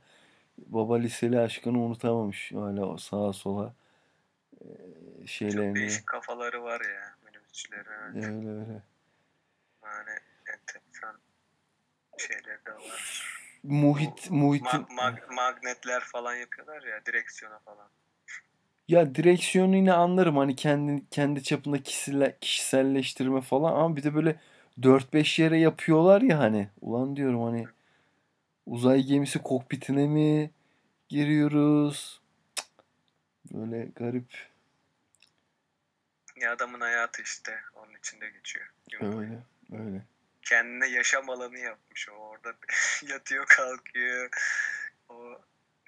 baba 0.58 0.98
liseli 0.98 1.40
aşkını 1.40 1.80
unutamamış 1.80 2.52
hala 2.52 2.86
o 2.86 2.98
sağa 2.98 3.34
sola 3.34 3.74
e, 4.62 4.66
Çok 5.20 5.28
şeylerini 5.30 5.76
değişik 5.76 6.08
kafaları 6.08 6.64
var 6.64 6.82
ya 6.82 7.16
minibüsçülerin. 7.26 8.16
Evet. 8.16 8.26
öyle 8.26 8.50
öyle. 8.50 8.84
Yani 9.84 10.20
enteresan 10.54 11.20
şeyler 12.18 12.66
de 12.66 12.74
var. 12.74 13.26
Muhit 13.64 14.30
Bu 14.30 14.36
muhitin 14.36 14.66
ma- 14.68 14.88
mag- 14.88 15.34
magnetler 15.34 16.02
falan 16.04 16.36
yapıyorlar 16.36 16.84
ya 16.84 17.06
direksiyona 17.06 17.60
falan. 17.60 17.90
Ya 18.90 19.16
direksiyonu 19.16 19.76
yine 19.76 19.94
anlarım 19.94 20.38
hani 20.38 20.56
kendi 20.56 21.10
kendi 21.10 21.44
çapında 21.44 21.84
kişisel, 21.84 22.40
kişiselleştirme 22.42 23.42
falan 23.42 23.74
ama 23.74 23.96
bir 23.96 24.04
de 24.04 24.16
böyle 24.16 24.40
4-5 24.82 25.42
yere 25.42 25.60
yapıyorlar 25.60 26.22
ya 26.22 26.40
hani 26.40 26.70
ulan 26.82 27.16
diyorum 27.16 27.44
hani 27.44 27.68
uzay 28.66 29.04
gemisi 29.04 29.40
kokpitine 29.40 30.08
mi 30.08 30.52
giriyoruz 31.10 32.22
böyle 33.54 33.86
garip 33.96 34.50
Ya 36.42 36.54
adamın 36.54 36.80
hayatı 36.82 37.22
işte 37.22 37.60
onun 37.76 37.96
içinde 37.98 38.30
geçiyor. 38.30 38.66
Öyle 39.02 39.40
öyle. 39.72 40.02
Kendine 40.42 40.88
yaşam 40.88 41.30
alanı 41.30 41.58
yapmış 41.58 42.10
o. 42.10 42.14
Orada 42.14 42.54
yatıyor 43.10 43.46
kalkıyor. 43.46 44.30
O 45.10 45.42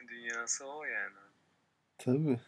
dünyası 0.08 0.66
o 0.66 0.84
yani. 0.84 1.16
Tabii. 1.98 2.40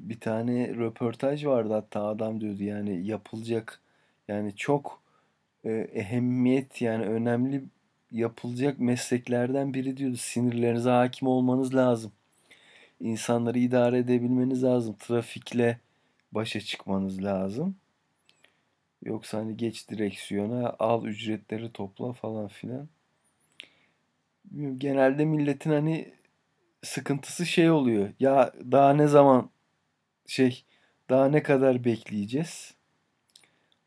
Bir 0.00 0.20
tane 0.20 0.68
röportaj 0.68 1.46
vardı 1.46 1.72
hatta 1.72 2.04
adam 2.06 2.40
diyordu 2.40 2.62
yani 2.62 3.06
yapılacak 3.06 3.80
yani 4.28 4.56
çok 4.56 5.02
e, 5.64 5.70
ehemmiyet 5.72 6.82
yani 6.82 7.04
önemli 7.04 7.64
yapılacak 8.12 8.80
mesleklerden 8.80 9.74
biri 9.74 9.96
diyordu. 9.96 10.16
Sinirlerinize 10.16 10.90
hakim 10.90 11.28
olmanız 11.28 11.74
lazım. 11.74 12.12
İnsanları 13.00 13.58
idare 13.58 13.98
edebilmeniz 13.98 14.64
lazım. 14.64 14.96
Trafikle 14.98 15.80
başa 16.32 16.60
çıkmanız 16.60 17.24
lazım. 17.24 17.76
Yoksa 19.02 19.38
hani 19.38 19.56
geç 19.56 19.88
direksiyona 19.88 20.76
al 20.78 21.04
ücretleri 21.04 21.72
topla 21.72 22.12
falan 22.12 22.48
filan. 22.48 22.88
Genelde 24.78 25.24
milletin 25.24 25.70
hani 25.70 26.12
sıkıntısı 26.82 27.46
şey 27.46 27.70
oluyor. 27.70 28.08
Ya 28.20 28.52
daha 28.72 28.92
ne 28.92 29.06
zaman 29.06 29.50
şey 30.30 30.64
daha 31.08 31.28
ne 31.28 31.42
kadar 31.42 31.84
bekleyeceğiz? 31.84 32.74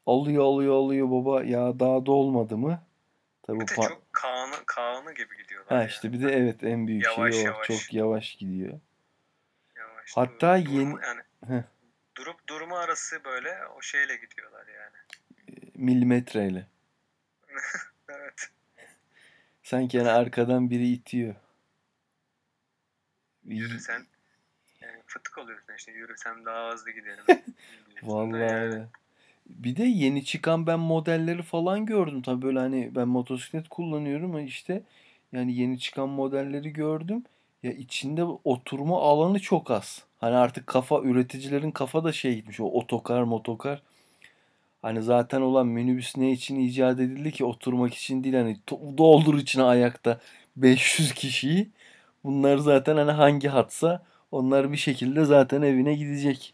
Alıyor 0.06 0.44
alıyor 0.44 0.74
alıyor 0.76 1.12
baba 1.12 1.44
ya 1.44 1.80
daha 1.80 2.06
dolmadı 2.06 2.58
mı? 2.58 2.84
Tabii 3.44 3.60
Bir 3.60 3.68
de 3.68 3.74
pa- 3.74 3.88
çok 3.88 4.14
Kaan'ı, 4.14 4.56
Kaan'ı 4.66 5.14
gibi 5.14 5.38
gidiyorlar 5.38 5.78
ha 5.78 5.86
işte 5.86 6.14
bir 6.14 6.22
de 6.22 6.32
evet 6.32 6.64
en 6.64 6.88
büyük 6.88 7.04
Yavaş 7.06 7.34
şey 7.34 7.44
o. 7.44 7.46
yavaş. 7.46 7.68
Çok 7.68 7.94
yavaş 7.94 8.36
gidiyor. 8.36 8.80
Yavaş 9.76 10.12
Hatta 10.16 10.66
dur- 10.66 10.70
yeni- 10.72 11.00
yani 11.04 11.22
Heh. 11.48 11.64
durup 12.18 12.48
durumu 12.48 12.76
arası 12.76 13.24
böyle 13.26 13.58
o 13.78 13.82
şeyle 13.82 14.16
gidiyorlar 14.16 14.66
yani. 14.68 14.98
Milimetreyle. 15.76 16.68
Evet. 18.10 18.50
Sanki 19.64 19.98
yani 19.98 20.10
arkadan 20.10 20.70
biri 20.70 20.88
itiyor. 20.88 21.36
Yürüsen 23.46 24.06
yani 24.84 25.02
fıtık 25.08 25.38
oluyorsun 25.38 25.74
işte 25.78 25.92
yürüsem 25.92 26.46
daha 26.46 26.72
hızlı 26.72 26.92
giderim. 26.92 27.24
Vallahi 28.04 28.42
yani. 28.42 28.84
Bir 29.50 29.76
de 29.76 29.84
yeni 29.84 30.26
çıkan 30.26 30.68
ben 30.68 30.80
modelleri 30.80 31.44
falan 31.44 31.86
gördüm. 31.86 32.22
Tabii 32.22 32.42
böyle 32.42 32.60
hani 32.60 32.92
ben 32.96 33.08
motosiklet 33.08 33.70
kullanıyorum 33.70 34.30
ama 34.30 34.42
işte 34.42 34.84
yani 35.32 35.56
yeni 35.56 35.80
çıkan 35.80 36.10
modelleri 36.10 36.74
gördüm. 36.74 37.24
Ya 37.64 37.72
içinde 37.72 38.24
oturma 38.24 39.02
alanı 39.02 39.40
çok 39.40 39.72
az. 39.72 40.04
Hani 40.20 40.36
artık 40.36 40.68
kafa 40.68 41.02
üreticilerin 41.02 41.72
kafa 41.72 42.04
da 42.04 42.12
şey 42.12 42.36
gitmiş 42.36 42.60
o 42.60 42.66
otokar 42.66 43.24
motokar. 43.24 43.82
Hani 44.82 45.02
zaten 45.02 45.42
olan 45.42 45.68
minibüs 45.68 46.18
ne 46.18 46.32
için 46.32 46.60
icat 46.60 47.00
edildi 47.00 47.32
ki 47.32 47.46
oturmak 47.46 47.94
için 47.94 48.24
değil 48.24 48.36
hani 48.36 48.58
doldur 48.98 49.38
içine 49.38 49.64
ayakta 49.64 50.20
500 50.56 51.14
kişiyi. 51.14 51.70
Bunlar 52.24 52.58
zaten 52.58 52.98
hani 52.98 53.12
hangi 53.12 53.48
hatsa 53.48 54.04
onlar 54.34 54.72
bir 54.72 54.78
şekilde 54.78 55.26
zaten 55.26 55.62
evine 55.62 55.94
gidecek. 55.96 56.54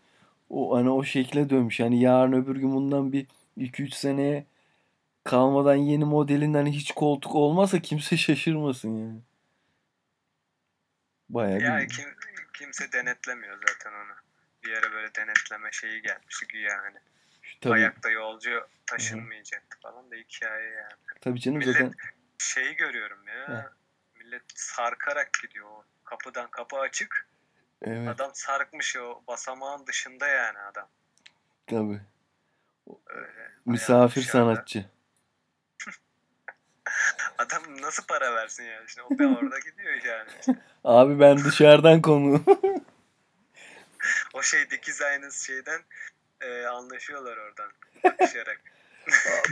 O 0.49 0.77
hani 0.77 0.89
o 0.89 1.03
şekle 1.03 1.49
dönmüş. 1.49 1.79
Yani 1.79 1.99
yarın 1.99 2.33
öbür 2.33 2.55
gün 2.55 2.71
bundan 2.75 3.11
bir 3.13 3.27
2-3 3.57 3.93
seneye 3.93 4.45
kalmadan 5.23 5.75
yeni 5.75 6.05
modelin 6.05 6.53
hani 6.53 6.71
hiç 6.71 6.91
koltuk 6.91 7.35
olmazsa 7.35 7.79
kimse 7.79 8.17
şaşırmasın 8.25 8.89
yani. 8.89 9.19
Bayağı 11.29 11.59
Ya 11.61 11.87
kim, 11.87 12.05
kimse 12.53 12.91
denetlemiyor 12.91 13.57
zaten 13.67 13.91
onu. 13.97 14.15
Bir 14.63 14.69
yere 14.69 14.91
böyle 14.91 15.15
denetleme 15.15 15.69
şeyi 15.71 16.01
gelmişti 16.01 16.45
güya 16.49 16.77
hani. 16.83 16.97
tabii 17.61 17.73
Ayakta 17.73 18.09
yolcu 18.09 18.67
taşınmayacaktı 18.85 19.77
falan 19.81 20.11
da 20.11 20.15
hikaye 20.15 20.69
yani. 20.69 21.19
tabii 21.21 21.39
canım 21.39 21.59
Millet- 21.59 21.73
zaten 21.73 21.91
Şeyi 22.37 22.75
görüyorum 22.75 23.27
ya. 23.27 23.71
Millet 24.19 24.43
sarkarak 24.55 25.29
gidiyor. 25.43 25.67
Kapıdan 26.03 26.51
kapı 26.51 26.77
açık. 26.77 27.27
Evet 27.81 28.09
Adam 28.09 28.31
sarkmış 28.33 28.95
o 28.97 29.21
basamağın 29.27 29.87
dışında 29.87 30.27
yani 30.27 30.59
adam. 30.59 30.87
tabii. 31.67 32.01
Öyle. 33.07 33.51
Misafir 33.65 34.21
dışarıda. 34.21 34.45
sanatçı. 34.45 34.85
Adam 37.37 37.81
nasıl 37.81 38.03
para 38.05 38.35
versin 38.35 38.63
yani? 38.63 38.89
Şimdi 38.89 39.07
o 39.13 39.19
da 39.19 39.39
orada 39.39 39.59
gidiyor 39.59 40.03
yani. 40.05 40.57
Abi 40.83 41.19
ben 41.19 41.37
dışarıdan 41.37 42.01
konu. 42.01 42.43
O 44.33 44.41
şey 44.41 44.69
dikiz 44.69 45.01
aynısı 45.01 45.45
şeyden 45.45 45.81
e, 46.41 46.65
anlaşıyorlar 46.65 47.37
oradan. 47.37 47.71
Bakışarak. 48.03 48.61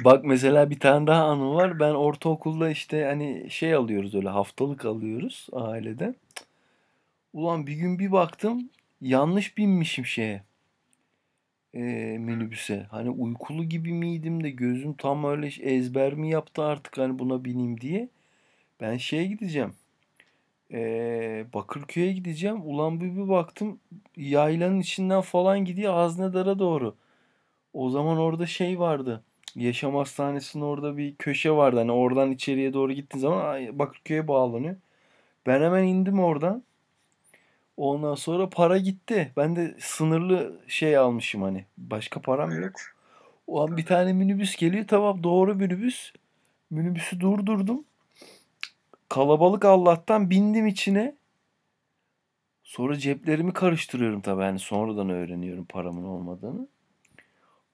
Bak 0.03 0.23
mesela 0.23 0.69
bir 0.69 0.79
tane 0.79 1.07
daha 1.07 1.23
anı 1.23 1.55
var. 1.55 1.79
Ben 1.79 1.91
ortaokulda 1.93 2.69
işte 2.69 3.05
hani 3.05 3.51
şey 3.51 3.73
alıyoruz 3.73 4.15
öyle 4.15 4.29
haftalık 4.29 4.85
alıyoruz 4.85 5.47
aileden. 5.53 6.15
Ulan 7.33 7.67
bir 7.67 7.73
gün 7.73 7.99
bir 7.99 8.11
baktım 8.11 8.69
yanlış 9.01 9.57
binmişim 9.57 10.05
şeye. 10.05 10.43
e, 11.73 11.79
minibüse. 12.19 12.87
Hani 12.91 13.09
uykulu 13.09 13.63
gibi 13.63 13.93
miydim 13.93 14.43
de 14.43 14.49
gözüm 14.49 14.93
tam 14.93 15.23
öyle 15.25 15.47
ezber 15.47 16.13
mi 16.13 16.29
yaptı 16.29 16.63
artık 16.63 16.97
hani 16.97 17.19
buna 17.19 17.45
bineyim 17.45 17.81
diye. 17.81 18.09
Ben 18.81 18.97
şeye 18.97 19.25
gideceğim. 19.25 19.73
E, 20.73 21.45
Bakırköy'e 21.53 22.13
gideceğim. 22.13 22.61
Ulan 22.65 23.01
bir, 23.01 23.15
bir 23.17 23.29
baktım 23.29 23.79
yaylanın 24.17 24.79
içinden 24.79 25.21
falan 25.21 25.65
gidiyor 25.65 25.93
Haznedar'a 25.93 26.59
doğru. 26.59 26.95
O 27.73 27.89
zaman 27.89 28.17
orada 28.17 28.45
şey 28.47 28.79
vardı. 28.79 29.23
Yaşam 29.55 29.95
Hastanesi'nin 29.95 30.63
orada 30.63 30.97
bir 30.97 31.15
köşe 31.15 31.51
vardı. 31.51 31.77
Hani 31.79 31.91
oradan 31.91 32.31
içeriye 32.31 32.73
doğru 32.73 32.93
gittiğin 32.93 33.21
zaman 33.21 33.79
Bakırköy'e 33.79 34.27
bağlanıyor. 34.27 34.75
Ben 35.47 35.61
hemen 35.61 35.83
indim 35.83 36.19
oradan. 36.19 36.63
Ondan 37.77 38.15
sonra 38.15 38.49
para 38.49 38.77
gitti. 38.77 39.31
Ben 39.37 39.55
de 39.55 39.75
sınırlı 39.79 40.59
şey 40.67 40.97
almışım 40.97 41.41
hani. 41.41 41.65
Başka 41.77 42.21
param 42.21 42.51
yok. 42.51 42.59
Evet. 42.63 42.81
O 43.47 43.61
an 43.61 43.77
bir 43.77 43.85
tane 43.85 44.13
minibüs 44.13 44.55
geliyor. 44.55 44.87
Tamam 44.87 45.23
doğru 45.23 45.55
minibüs. 45.55 46.13
Minibüsü 46.69 47.19
durdurdum. 47.19 47.83
Kalabalık 49.09 49.65
Allah'tan 49.65 50.29
bindim 50.29 50.67
içine. 50.67 51.15
Sonra 52.63 52.97
ceplerimi 52.97 53.53
karıştırıyorum 53.53 54.21
tabii. 54.21 54.43
Yani 54.43 54.59
sonradan 54.59 55.09
öğreniyorum 55.09 55.65
paramın 55.65 56.03
olmadığını. 56.03 56.67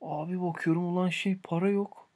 Abi 0.01 0.41
bakıyorum 0.41 0.85
ulan 0.85 1.09
şey 1.09 1.37
para 1.43 1.69
yok. 1.69 2.09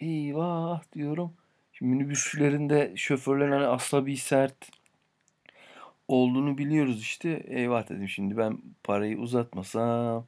Eyvah 0.00 0.82
diyorum. 0.92 1.32
Şimdi 1.72 1.92
minibüsçülerin 1.92 2.70
de 2.70 2.92
şoförlerin 2.96 3.52
hani 3.52 3.66
asabi 3.66 4.16
sert 4.16 4.70
olduğunu 6.08 6.58
biliyoruz 6.58 7.00
işte. 7.02 7.30
Eyvah 7.48 7.88
dedim 7.88 8.08
şimdi 8.08 8.36
ben 8.36 8.58
parayı 8.84 9.18
uzatmasam 9.18 10.26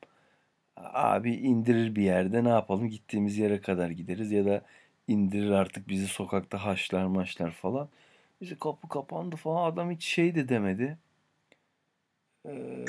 abi 0.77 1.35
indirir 1.35 1.95
bir 1.97 2.03
yerde 2.03 2.45
ne 2.45 2.49
yapalım 2.49 2.89
gittiğimiz 2.91 3.39
yere 3.39 3.61
kadar 3.61 3.91
gideriz 3.91 4.33
ya 4.33 4.45
da 4.47 4.63
indirir 5.09 5.51
artık 5.51 5.89
bizi 5.89 6.07
sokakta 6.07 6.65
haşlar 6.65 7.07
maşlar 7.07 7.51
falan. 7.51 7.89
İşte 8.41 8.57
kapı 8.61 8.89
kapandı 8.89 9.37
falan 9.37 9.73
adam 9.73 9.91
hiç 9.91 10.05
şey 10.05 10.35
de 10.35 10.49
demedi. 10.49 10.99
Ee, 12.47 12.85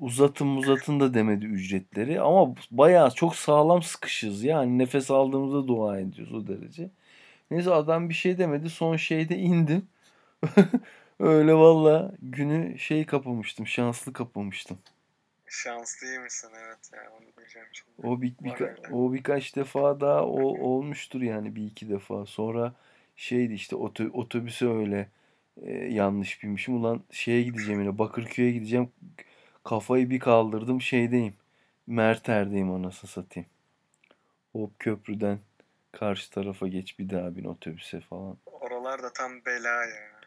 uzatın 0.00 0.56
uzatın 0.56 1.00
da 1.00 1.14
demedi 1.14 1.46
ücretleri 1.46 2.20
ama 2.20 2.54
bayağı 2.70 3.10
çok 3.10 3.36
sağlam 3.36 3.82
sıkışız 3.82 4.44
yani 4.44 4.78
nefes 4.78 5.10
aldığımızda 5.10 5.68
dua 5.68 6.00
ediyoruz 6.00 6.34
o 6.34 6.46
derece. 6.46 6.90
Neyse 7.50 7.70
adam 7.74 8.08
bir 8.08 8.14
şey 8.14 8.38
demedi 8.38 8.70
son 8.70 8.96
şeyde 8.96 9.38
indim. 9.38 9.88
Öyle 11.20 11.54
valla 11.54 12.12
günü 12.22 12.78
şey 12.78 13.06
kapamıştım 13.06 13.66
şanslı 13.66 14.12
kapamıştım. 14.12 14.78
Şanslıymışsın 15.46 16.52
evet 16.66 16.90
ya 16.92 17.12
onu 17.18 17.26
diyeceğim 17.36 17.68
şimdi. 17.72 17.90
O 18.02 18.22
bir, 18.22 18.34
birka- 18.34 18.92
o 18.92 19.12
birkaç 19.12 19.56
defa 19.56 20.00
daha 20.00 20.24
o 20.26 20.40
olmuştur 20.42 21.20
yani 21.20 21.56
bir 21.56 21.66
iki 21.66 21.88
defa. 21.88 22.26
Sonra 22.26 22.74
şeydi 23.16 23.54
işte 23.54 23.76
otö- 23.76 24.10
otobüse 24.10 24.66
öyle 24.68 25.08
e, 25.62 25.72
yanlış 25.72 26.42
binmişim. 26.42 26.74
Ulan 26.76 27.02
şeye 27.10 27.42
gideceğim 27.42 27.80
yine 27.80 27.98
Bakırköy'e 27.98 28.50
gideceğim. 28.50 28.92
Kafayı 29.64 30.10
bir 30.10 30.20
kaldırdım 30.20 30.80
şeydeyim. 30.82 31.34
Merter'deyim 31.86 32.70
anasını 32.70 33.10
satayım. 33.10 33.48
O 34.54 34.70
köprüden 34.78 35.38
karşı 35.92 36.30
tarafa 36.30 36.68
geç 36.68 36.98
bir 36.98 37.10
daha 37.10 37.36
bin 37.36 37.44
otobüse 37.44 38.00
falan. 38.00 38.36
Oralar 38.46 39.02
da 39.02 39.12
tam 39.12 39.44
bela 39.46 39.68
ya. 39.84 40.17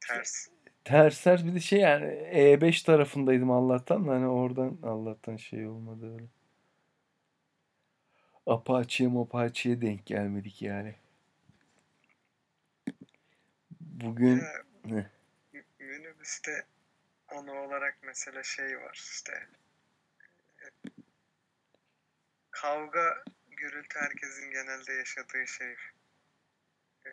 Ters. 0.00 0.48
Ters 0.84 1.22
ters 1.22 1.44
bir 1.44 1.54
de 1.54 1.60
şey 1.60 1.80
yani 1.80 2.04
E5 2.32 2.82
tarafındaydım 2.82 3.50
Allah'tan 3.50 4.08
da 4.08 4.12
hani 4.12 4.26
oradan 4.28 4.78
Allah'tan 4.82 5.36
şey 5.36 5.66
olmadı 5.66 6.12
öyle. 6.14 6.24
Apache'ye 8.46 9.10
Apache'ye 9.10 9.80
denk 9.80 10.06
gelmedik 10.06 10.62
yani. 10.62 10.94
Bugün 13.80 14.36
Ya, 14.36 14.64
ne? 14.84 15.10
mi- 15.52 15.64
minibüste 15.80 16.66
ana 17.28 17.52
olarak 17.52 17.98
mesela 18.02 18.42
şey 18.42 18.78
var 18.80 18.94
işte. 18.94 19.46
Kavga, 22.50 23.24
gürültü 23.50 23.98
herkesin 23.98 24.50
genelde 24.50 24.92
yaşadığı 24.92 25.46
şey. 25.46 25.74
Ee, 27.06 27.10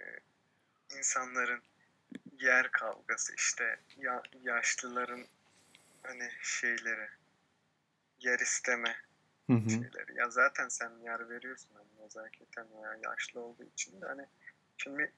insanların 0.98 1.62
yer 2.40 2.72
kavgası 2.72 3.36
işte 3.36 3.80
ya, 3.98 4.22
yaşlıların 4.44 5.26
hani 6.04 6.30
şeyleri 6.42 7.10
yer 8.20 8.40
isteme 8.40 8.96
Hı 9.50 9.54
hı. 9.54 9.70
şeyleri. 9.70 10.18
Ya 10.18 10.30
zaten 10.30 10.68
sen 10.68 10.92
yer 11.04 11.30
veriyorsun 11.30 11.70
hani 11.76 12.06
nezaketen 12.06 12.68
veya 12.78 12.98
yaşlı 13.04 13.40
olduğu 13.40 13.64
için 13.64 14.02
de 14.02 14.06
hani 14.06 14.26
şimdi 14.78 15.14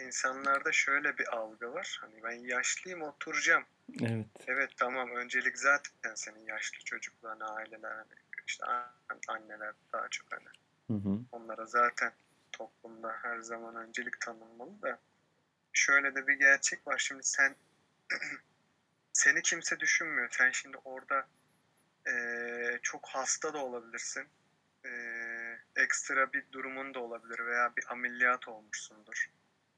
insanlarda 0.00 0.72
şöyle 0.72 1.18
bir 1.18 1.36
algı 1.36 1.72
var. 1.72 1.98
Hani 2.00 2.22
ben 2.22 2.32
yaşlıyım 2.32 3.02
oturacağım. 3.02 3.64
Evet. 4.02 4.26
Evet 4.46 4.70
tamam 4.76 5.10
öncelik 5.10 5.58
zaten 5.58 6.14
senin 6.14 6.46
yaşlı 6.46 6.78
çocuklarına, 6.78 7.46
aileler 7.54 7.90
hani 7.92 8.12
işte 8.46 8.66
an- 8.66 9.20
anneler 9.28 9.74
daha 9.92 10.08
çok 10.08 10.26
hani 10.32 10.48
Hı 10.86 11.08
hı. 11.08 11.18
onlara 11.32 11.66
zaten 11.66 12.12
toplumda 12.52 13.12
her 13.22 13.38
zaman 13.40 13.76
öncelik 13.76 14.20
tanınmalı 14.20 14.82
da 14.82 14.98
şöyle 15.76 16.14
de 16.14 16.26
bir 16.26 16.34
gerçek 16.34 16.86
var. 16.86 16.98
Şimdi 16.98 17.22
sen 17.22 17.56
seni 19.12 19.42
kimse 19.42 19.80
düşünmüyor. 19.80 20.28
Sen 20.30 20.50
şimdi 20.50 20.76
orada 20.84 21.28
eee, 22.06 22.78
çok 22.82 23.06
hasta 23.08 23.54
da 23.54 23.58
olabilirsin. 23.58 24.28
Eee, 24.84 25.58
ekstra 25.76 26.32
bir 26.32 26.44
durumun 26.52 26.94
da 26.94 27.00
olabilir 27.00 27.46
veya 27.46 27.72
bir 27.76 27.84
ameliyat 27.92 28.48
olmuşsundur. 28.48 29.26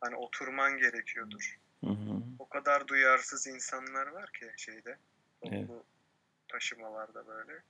Hani 0.01 0.17
oturman 0.17 0.79
gerekiyordur. 0.79 1.59
Hı 1.85 1.91
hı. 1.91 2.23
O 2.39 2.49
kadar 2.49 2.87
duyarsız 2.89 3.47
insanlar 3.47 4.07
var 4.07 4.31
ki 4.33 4.53
şeyde. 4.57 4.99
Evet. 5.43 5.67
Toplu 5.69 5.85
taşımalarda 6.49 7.27
böyle. 7.27 7.63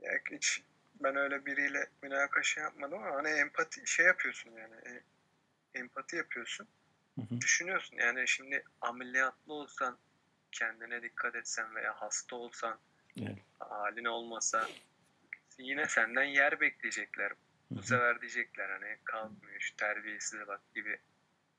Ya 0.00 0.12
hiç 0.30 0.62
ben 0.94 1.16
öyle 1.16 1.46
biriyle 1.46 1.86
münakaşa 2.02 2.60
yapmadım 2.60 3.02
ama 3.02 3.16
hani 3.16 3.28
empati 3.28 3.86
şey 3.86 4.06
yapıyorsun 4.06 4.50
yani. 4.50 4.74
e, 4.74 5.02
empati 5.78 6.16
yapıyorsun. 6.16 6.68
Hı 7.18 7.22
hı. 7.22 7.40
Düşünüyorsun 7.40 7.96
yani 7.96 8.28
şimdi 8.28 8.64
ameliyatlı 8.80 9.52
olsan 9.52 9.98
kendine 10.52 11.02
dikkat 11.02 11.34
etsen 11.34 11.74
veya 11.74 11.94
hasta 11.94 12.36
olsan 12.36 12.78
Evet. 13.16 13.38
halin 13.58 14.04
olmasa 14.04 14.68
yine 15.58 15.86
senden 15.86 16.24
yer 16.24 16.60
bekleyecekler. 16.60 17.32
Bu 17.70 17.82
sefer 17.82 18.20
diyecekler 18.20 18.70
hani 18.70 18.98
kalkmıyor 19.04 19.60
şu 19.60 19.76
terbiyesize 19.76 20.46
bak 20.46 20.60
gibi. 20.74 20.88
Evet. 20.90 21.00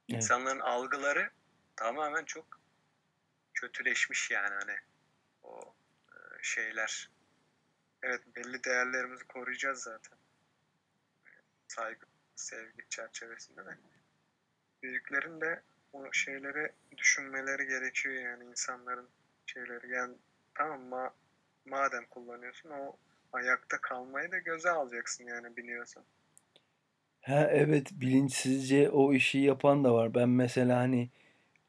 İnsanların 0.08 0.60
algıları 0.60 1.30
tamamen 1.76 2.26
çok 2.26 2.60
kötüleşmiş 3.54 4.32
yani 4.32 4.54
hani 4.54 4.78
o 5.44 5.76
e, 6.12 6.18
şeyler. 6.42 7.10
Evet 8.04 8.22
belli 8.36 8.64
değerlerimizi 8.64 9.28
koruyacağız 9.28 9.84
zaten. 9.84 10.18
Saygı, 11.68 12.06
sevgi 12.36 12.90
çerçevesinde 12.90 13.66
de. 13.66 13.78
Büyüklerin 14.86 15.42
de 15.42 15.62
o 15.94 16.12
şeyleri 16.12 16.72
düşünmeleri 16.98 17.68
gerekiyor 17.68 18.16
yani 18.16 18.44
insanların 18.44 19.08
şeyleri. 19.46 19.92
Yani 19.92 20.14
tamam 20.54 20.82
ma 20.82 21.10
madem 21.66 22.06
kullanıyorsun 22.06 22.70
o 22.70 22.98
ayakta 23.34 23.78
kalmayı 23.82 24.32
da 24.32 24.38
göze 24.38 24.70
alacaksın 24.70 25.24
yani 25.28 25.58
biniyorsan. 25.58 26.04
Ha 27.22 27.48
evet 27.52 27.88
bilinçsizce 27.92 28.90
o 28.90 29.14
işi 29.14 29.38
yapan 29.38 29.84
da 29.84 29.94
var. 29.94 30.14
Ben 30.16 30.30
mesela 30.30 30.78
hani 30.78 31.10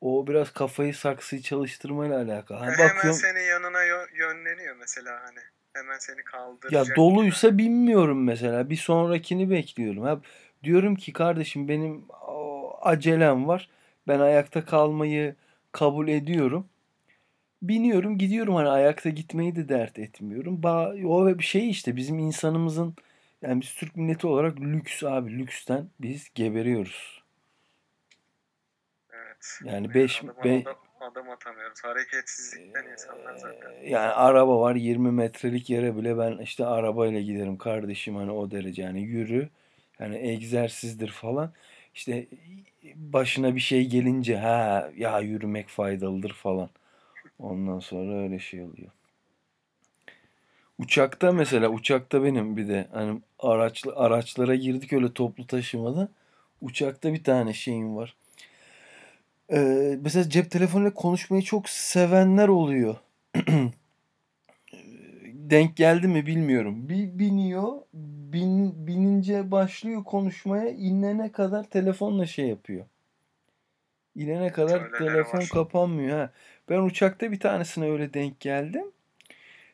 o 0.01 0.27
biraz 0.27 0.53
kafayı 0.53 0.95
saksıyı 0.95 1.43
çalıştırmayla 1.43 2.17
alakalı. 2.23 2.59
Hani 2.59 2.73
Hemen 2.73 2.89
bakıyorum 2.89 3.21
senin 3.21 3.41
yanına 3.41 3.85
yö- 3.85 4.17
yönleniyor 4.19 4.77
mesela 4.77 5.23
hani. 5.23 5.41
Hemen 5.73 5.99
seni 5.99 6.17
ya 6.17 6.25
kaldıracak 6.25 6.87
gibi. 6.87 6.97
doluysa 6.97 7.59
bilmiyorum 7.59 8.25
mesela. 8.25 8.71
Bir 8.71 8.77
sonrakini 8.77 9.51
bekliyorum. 9.51 10.03
Ha, 10.03 10.21
diyorum 10.65 10.97
ki 10.97 11.13
kardeşim 11.13 11.69
benim 11.69 12.05
acelem 12.87 13.49
var. 13.49 13.69
Ben 14.09 14.21
ayakta 14.21 14.65
kalmayı 14.65 15.35
kabul 15.73 16.09
ediyorum. 16.09 16.69
Biniyorum 17.63 18.19
gidiyorum 18.19 18.55
hani 18.55 18.69
ayakta 18.69 19.11
gitmeyi 19.11 19.57
de 19.57 19.69
dert 19.69 19.99
etmiyorum. 19.99 20.63
Ba 20.63 20.95
o 21.07 21.39
bir 21.39 21.45
şey 21.45 21.71
işte 21.71 21.97
bizim 21.97 22.19
insanımızın 22.19 22.95
yani 23.43 23.61
biz 23.61 23.75
Türk 23.75 23.97
milleti 23.97 24.27
olarak 24.27 24.61
lüks 24.61 25.05
abi 25.05 25.39
lüksten 25.39 25.89
biz 26.01 26.35
geberiyoruz. 26.35 27.23
Evet. 29.13 29.61
Yani 29.65 29.75
Yani 29.75 29.95
5 29.95 30.25
adım, 30.25 30.45
be, 30.45 30.65
adım 31.01 31.31
atamıyoruz. 31.31 31.85
Hareketsizlikten 31.85 32.85
insanlar 32.93 33.37
zaten. 33.37 33.71
Eee, 33.71 33.91
yani 33.91 34.13
araba 34.13 34.61
var 34.61 34.75
20 34.75 35.13
metrelik 35.13 35.71
yere 35.71 35.97
bile 35.97 36.19
ben 36.19 36.39
işte 36.39 36.67
arabayla 36.67 37.21
giderim 37.21 37.59
kardeşim 37.59 38.17
hani 38.17 38.31
o 38.33 38.51
derece 38.51 38.83
yani 38.83 39.01
yürü 39.03 39.49
yani 39.99 40.17
egzersizdir 40.17 41.09
falan 41.09 41.53
işte 41.95 42.27
başına 42.97 43.55
bir 43.55 43.61
şey 43.61 43.87
gelince 43.89 44.37
ha 44.37 44.91
ya 44.97 45.21
yürümek 45.21 45.69
faydalıdır 45.69 46.33
falan 46.33 46.69
ondan 47.39 47.79
sonra 47.81 48.23
öyle 48.23 48.39
şey 48.39 48.63
oluyor. 48.63 48.91
Uçakta 50.79 51.33
mesela 51.33 51.69
uçakta 51.69 52.25
benim 52.25 52.57
bir 52.57 52.69
de 52.69 52.89
hani 52.93 53.21
araç 53.39 53.85
araçlara 53.97 54.55
girdik 54.55 54.93
öyle 54.93 55.13
toplu 55.13 55.47
taşımada 55.47 56.09
uçakta 56.61 57.13
bir 57.13 57.25
tane 57.25 57.53
şeyim 57.53 57.97
var. 57.97 58.15
Eee, 59.51 59.99
mesela 60.03 60.31
cep 60.31 60.51
telefonuyla 60.51 60.95
konuşmayı 60.95 61.43
çok 61.43 61.69
sevenler 61.69 62.49
oluyor. 62.49 62.97
denk 65.51 65.77
geldi 65.77 66.09
mi 66.09 66.27
bilmiyorum. 66.27 66.89
Bir 66.89 67.19
biniyor, 67.19 67.73
bin, 68.33 68.87
binince 68.87 69.51
başlıyor 69.51 70.05
konuşmaya, 70.05 70.71
inene 70.71 71.33
kadar 71.33 71.65
telefonla 71.65 72.27
şey 72.27 72.47
yapıyor. 72.47 72.87
İnene 74.15 74.53
kadar 74.53 74.81
Öyleleri 74.81 74.99
telefon 74.99 75.39
var. 75.39 75.49
kapanmıyor 75.53 76.19
ha. 76.19 76.31
Ben 76.69 76.79
uçakta 76.79 77.33
bir 77.33 77.41
tanesine 77.41 77.91
öyle 77.91 78.15
denk 78.15 78.41
geldim. 78.41 78.85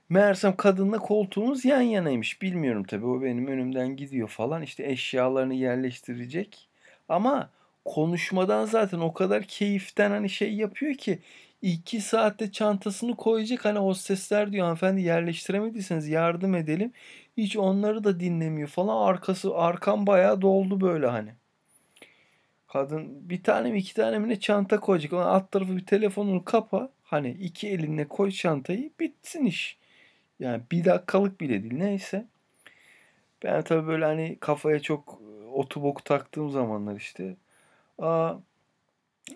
Meğersem 0.09 0.57
kadınla 0.57 0.99
koltuğumuz 0.99 1.65
yan 1.65 1.81
yanaymış. 1.81 2.43
Bilmiyorum 2.43 2.85
tabii 2.85 3.07
o 3.07 3.23
benim 3.23 3.47
önümden 3.47 3.97
gidiyor 3.97 4.29
falan. 4.29 4.63
İşte 4.63 4.87
eşyalarını 4.87 5.55
yerleştirecek. 5.55 6.69
Ama 7.09 7.51
konuşmadan 7.85 8.65
zaten 8.65 8.99
o 8.99 9.13
kadar 9.13 9.43
keyiften 9.43 10.11
hani 10.11 10.31
şey 10.31 10.55
yapıyor 10.55 10.95
ki 10.95 11.19
iki 11.63 12.01
saatte 12.01 12.53
çantasını 12.53 13.17
koyacak. 13.17 13.65
Hani 13.65 13.79
hostesler 13.79 14.53
diyor 14.53 14.65
hanımefendi 14.65 15.01
yerleştiremediyseniz 15.01 16.09
yardım 16.09 16.55
edelim. 16.55 16.93
Hiç 17.37 17.57
onları 17.57 18.05
da 18.05 18.21
dinlemiyor 18.21 18.69
falan. 18.69 19.07
Arkası 19.07 19.55
arkam 19.55 20.07
bayağı 20.07 20.43
doldu 20.43 20.81
böyle 20.81 21.07
hani. 21.07 21.31
Kadın 22.69 23.31
bir 23.31 23.43
tane 23.43 23.71
mi 23.71 23.79
iki 23.79 23.95
tane 23.95 24.19
mi 24.19 24.29
ne 24.29 24.41
çanta 24.41 24.81
koyacak. 24.81 25.13
Ona 25.13 25.25
alt 25.25 25.53
tarafı 25.53 25.77
bir 25.77 25.87
telefonunu 25.87 26.45
kapa. 26.45 26.91
Hani 27.03 27.31
iki 27.31 27.69
elinle 27.69 28.09
koy 28.09 28.31
çantayı 28.31 28.91
bitsin 29.01 29.45
iş. 29.45 29.79
Yani 30.41 30.63
bir 30.73 30.85
dakikalık 30.85 31.41
bile 31.41 31.63
değil 31.63 31.75
neyse. 31.75 32.27
Ben 33.45 33.63
tabii 33.63 33.87
böyle 33.87 34.05
hani 34.05 34.37
kafaya 34.41 34.81
çok 34.81 35.21
otu 35.53 35.83
boku 35.83 36.05
taktığım 36.05 36.51
zamanlar 36.51 36.97
işte. 36.97 37.37
Aa, 37.99 38.35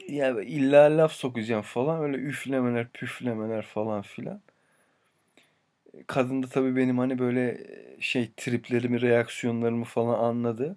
Ya 0.08 0.40
illa 0.42 0.96
laf 0.98 1.12
sokacağım 1.12 1.62
falan 1.62 2.02
öyle 2.02 2.16
üflemeler 2.16 2.88
püflemeler 2.88 3.62
falan 3.66 4.02
filan. 4.02 4.40
Kadın 6.06 6.42
da 6.42 6.48
tabii 6.48 6.76
benim 6.76 6.98
hani 6.98 7.18
böyle 7.18 7.66
şey 8.00 8.30
triplerimi 8.36 9.00
reaksiyonlarımı 9.00 9.84
falan 9.84 10.18
anladı. 10.18 10.76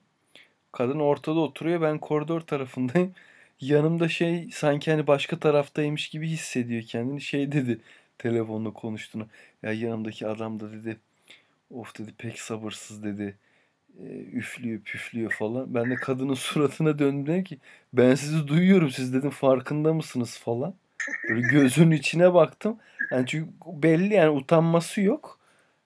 Kadın 0.74 0.99
ortada 0.99 1.39
oturuyor 1.39 1.82
ben 1.82 1.99
koridor 1.99 2.41
tarafındayım. 2.41 3.14
Yanımda 3.62 4.10
şey 4.10 4.49
sanki 4.53 4.91
hani 4.91 5.07
başka 5.07 5.39
taraftaymış 5.39 6.10
gibi 6.10 6.28
hissediyor 6.28 6.84
kendini. 6.84 7.22
Şey 7.22 7.51
dedi 7.51 7.80
telefonla 8.18 8.74
konuştuğunu. 8.74 9.28
Ya 9.64 9.74
yanımdaki 9.74 10.28
adam 10.28 10.60
da 10.60 10.72
dedi 10.74 10.97
of 11.72 11.99
dedi 11.99 12.14
pek 12.18 12.39
sabırsız 12.41 13.03
dedi. 13.03 13.36
E, 14.00 14.04
üflüyor 14.38 14.82
püflüyor 14.82 15.32
falan. 15.32 15.74
Ben 15.76 15.91
de 15.91 15.95
kadının 15.95 16.34
suratına 16.34 17.00
döndüm 17.00 17.43
ki 17.43 17.60
ben 17.93 18.16
sizi 18.16 18.47
duyuyorum 18.47 18.89
siz 18.89 19.14
dedim 19.14 19.30
farkında 19.30 19.93
mısınız 19.93 20.38
falan. 20.38 20.76
Böyle 21.30 21.41
gözünün 21.41 21.91
içine 21.91 22.34
baktım. 22.34 22.80
Yani 23.12 23.28
çünkü 23.28 23.52
belli 23.68 24.14
yani 24.14 24.30
utanması 24.30 25.02
yok. 25.02 25.39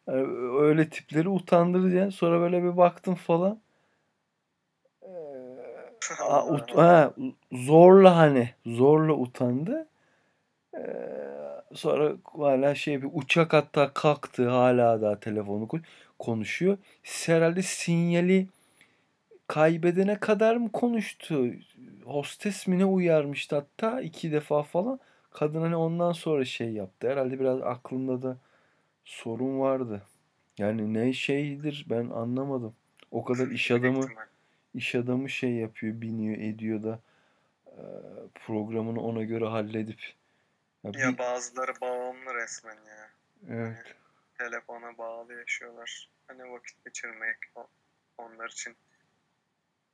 Yani 0.07 0.27
öyle 0.61 0.89
tipleri 0.89 1.29
utandırır 1.29 1.93
yani. 1.93 2.11
Sonra 2.11 2.41
böyle 2.41 2.63
bir 2.63 2.77
baktım 2.77 3.15
falan. 3.15 3.61
Aa, 6.19 6.39
ut- 6.55 6.73
ha, 6.77 7.13
zorla 7.51 8.15
hani 8.17 8.49
zorla 8.65 9.13
utandı. 9.13 9.87
Ee, 10.77 10.79
sonra 11.75 12.13
hala 12.37 12.75
şey 12.75 13.01
bir 13.03 13.09
uçak 13.13 13.53
hatta 13.53 13.93
kalktı 13.93 14.49
hala 14.49 15.01
daha 15.01 15.19
telefonu 15.19 15.67
konuşuyor. 16.23 16.77
Herhalde 17.03 17.61
sinyali 17.61 18.47
kaybedene 19.47 20.19
kadar 20.19 20.55
mı 20.55 20.71
konuştu? 20.71 21.45
Hostes 22.05 22.67
mi 22.67 22.79
ne 22.79 22.85
uyarmıştı 22.85 23.55
hatta 23.55 24.01
iki 24.01 24.31
defa 24.31 24.63
falan. 24.63 24.99
Kadın 25.31 25.61
hani 25.61 25.75
ondan 25.75 26.11
sonra 26.11 26.45
şey 26.45 26.71
yaptı. 26.71 27.09
Herhalde 27.09 27.39
biraz 27.39 27.61
aklında 27.61 28.21
da 28.21 28.37
sorun 29.05 29.59
vardı. 29.59 30.01
Yani 30.57 30.93
ne 30.93 31.13
şeydir 31.13 31.85
ben 31.89 32.09
anlamadım. 32.09 32.75
O 33.11 33.23
kadar 33.23 33.47
iş 33.47 33.71
adamı 33.71 34.07
iş 34.73 34.95
adamı 34.95 35.29
şey 35.29 35.51
yapıyor, 35.51 36.01
biniyor, 36.01 36.37
ediyor 36.37 36.83
da 36.83 36.99
programını 38.35 39.01
ona 39.01 39.23
göre 39.23 39.45
halledip 39.45 40.13
ya, 40.83 40.91
ya 40.95 41.13
bir... 41.13 41.17
bazıları 41.17 41.71
bağımlı 41.81 42.33
resmen 42.35 42.75
ya. 42.75 43.09
Evet. 43.49 43.77
Yani, 43.77 43.77
telefona 44.37 44.97
bağlı 44.97 45.33
yaşıyorlar. 45.33 46.09
Hani 46.27 46.51
vakit 46.51 46.85
geçirmek 46.85 47.37
onlar 48.17 48.49
için 48.49 48.75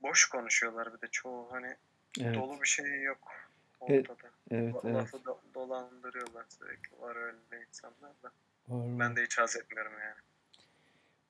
boş 0.01 0.29
konuşuyorlar 0.29 0.93
bir 0.93 1.01
de 1.01 1.07
çoğu 1.11 1.51
hani 1.51 1.75
evet. 2.21 2.35
dolu 2.35 2.61
bir 2.61 2.67
şey 2.67 3.01
yok 3.01 3.31
ortada. 3.79 4.29
Evet, 4.51 4.75
evet, 4.83 4.85
Lafı 4.85 5.17
evet. 5.17 5.53
dolandırıyorlar 5.53 6.45
sürekli. 6.49 7.01
Var 7.01 7.15
öyle 7.15 7.65
insanlar 7.67 8.11
da. 8.23 8.31
Var, 8.67 8.99
ben 8.99 9.15
de 9.15 9.23
hiç 9.23 9.37
haz 9.37 9.57
etmiyorum 9.57 9.93
yani. 9.99 10.19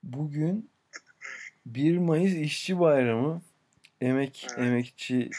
Bugün 0.03 0.69
1 1.65 1.97
Mayıs 1.97 2.33
İşçi 2.33 2.79
Bayramı. 2.79 3.41
Emek 4.01 4.47
evet. 4.49 4.59
emekçi 4.59 5.29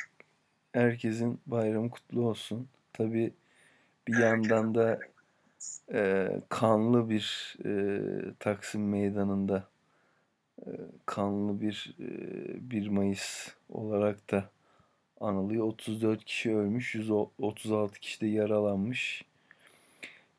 herkesin 0.73 1.41
bayramı 1.47 1.91
kutlu 1.91 2.29
olsun. 2.29 2.69
Tabi 2.93 3.33
bir 4.09 4.19
yandan 4.19 4.75
da 4.75 5.01
e, 5.93 6.29
kanlı 6.49 7.11
bir 7.11 7.57
e, 7.65 8.01
Taksim 8.39 8.89
Meydanı'nda 8.89 9.65
e, 10.67 10.71
kanlı 11.07 11.61
bir 11.61 11.97
e, 12.01 12.71
1 12.71 12.89
Mayıs 12.89 13.49
olarak 13.69 14.31
da 14.31 14.51
anılıyor. 15.21 15.65
34 15.65 16.25
kişi 16.25 16.57
ölmüş, 16.57 16.95
136 16.95 18.01
kişi 18.01 18.21
de 18.21 18.27
yaralanmış. 18.27 19.25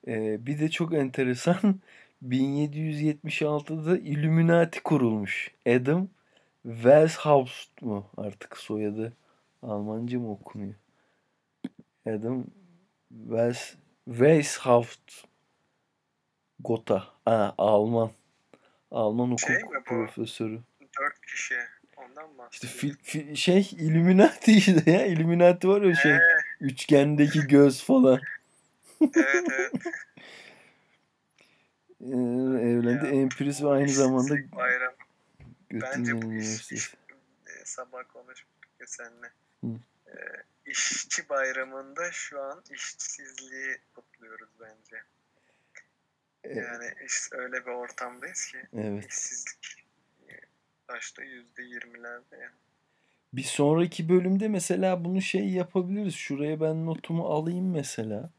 E, 0.08 0.46
bir 0.46 0.60
de 0.60 0.70
çok 0.70 0.94
enteresan 0.94 1.76
1776'da 2.24 3.98
Illuminati 3.98 4.84
kurulmuş. 4.84 5.52
Adam 5.68 6.08
Weishaupt 6.64 7.82
mu 7.82 8.06
artık 8.18 8.58
soyadı? 8.58 9.14
Almanca 9.64 10.20
mı 10.20 10.32
okunuyor? 10.32 10.74
Adam 12.08 12.46
Weis, 13.10 13.76
Weishaupt 14.06 15.26
Gotha. 16.60 17.08
Ha, 17.26 17.56
Alman. 17.58 18.12
Alman 18.92 19.26
hukuk 19.26 19.40
şey 19.40 19.58
profesörü. 19.86 20.60
Dört 21.00 21.22
kişi. 21.22 21.56
Ondan 21.98 22.30
mı? 22.30 22.48
İşte 22.52 22.68
fil, 22.68 22.96
fil, 23.04 23.36
şey 23.36 23.70
Illuminati 23.72 24.52
işte 24.58 24.92
ya. 24.92 25.06
Illuminati 25.06 25.68
var 25.68 25.82
ya 25.82 25.96
şey. 25.96 26.12
Ee. 26.12 26.20
Üçgendeki 26.62 27.48
göz 27.48 27.84
falan. 27.84 28.22
evet 29.02 29.46
evet. 29.52 29.72
Ee, 32.04 32.16
evlendi. 32.62 33.06
Ya, 33.06 33.12
Empiris 33.12 33.64
ve 33.64 33.70
aynı 33.70 33.90
zamanda 33.90 34.36
bayram. 34.56 34.94
Bence 35.72 36.22
bu 36.22 36.34
iş, 36.34 36.72
iş, 36.72 36.94
e, 37.48 37.66
sabah 37.66 38.04
konuştuk 38.14 38.50
ya 38.80 38.86
seninle. 38.88 39.32
Hı. 39.64 39.68
E, 40.08 40.14
işçi 40.72 41.30
bayramında 41.30 42.12
şu 42.12 42.42
an 42.42 42.64
işsizliği 42.72 43.78
kutluyoruz 43.96 44.50
bence. 44.60 45.04
Evet. 46.44 46.58
Yani 46.58 46.94
iş, 47.06 47.14
öyle 47.32 47.66
bir 47.66 47.72
ortamdayız 47.72 48.46
ki 48.46 48.58
evet. 48.74 49.06
işsizlik 49.10 49.86
başta 50.90 51.24
yüzde 51.24 51.64
yirmilerde 51.64 52.36
yani. 52.36 52.56
Bir 53.34 53.44
sonraki 53.44 54.10
bölümde 54.10 54.48
mesela 54.48 55.06
bunu 55.06 55.22
şey 55.22 55.50
yapabiliriz. 55.50 56.16
Şuraya 56.16 56.62
ben 56.62 56.86
notumu 56.86 57.26
alayım 57.26 57.72
mesela. 57.72 58.30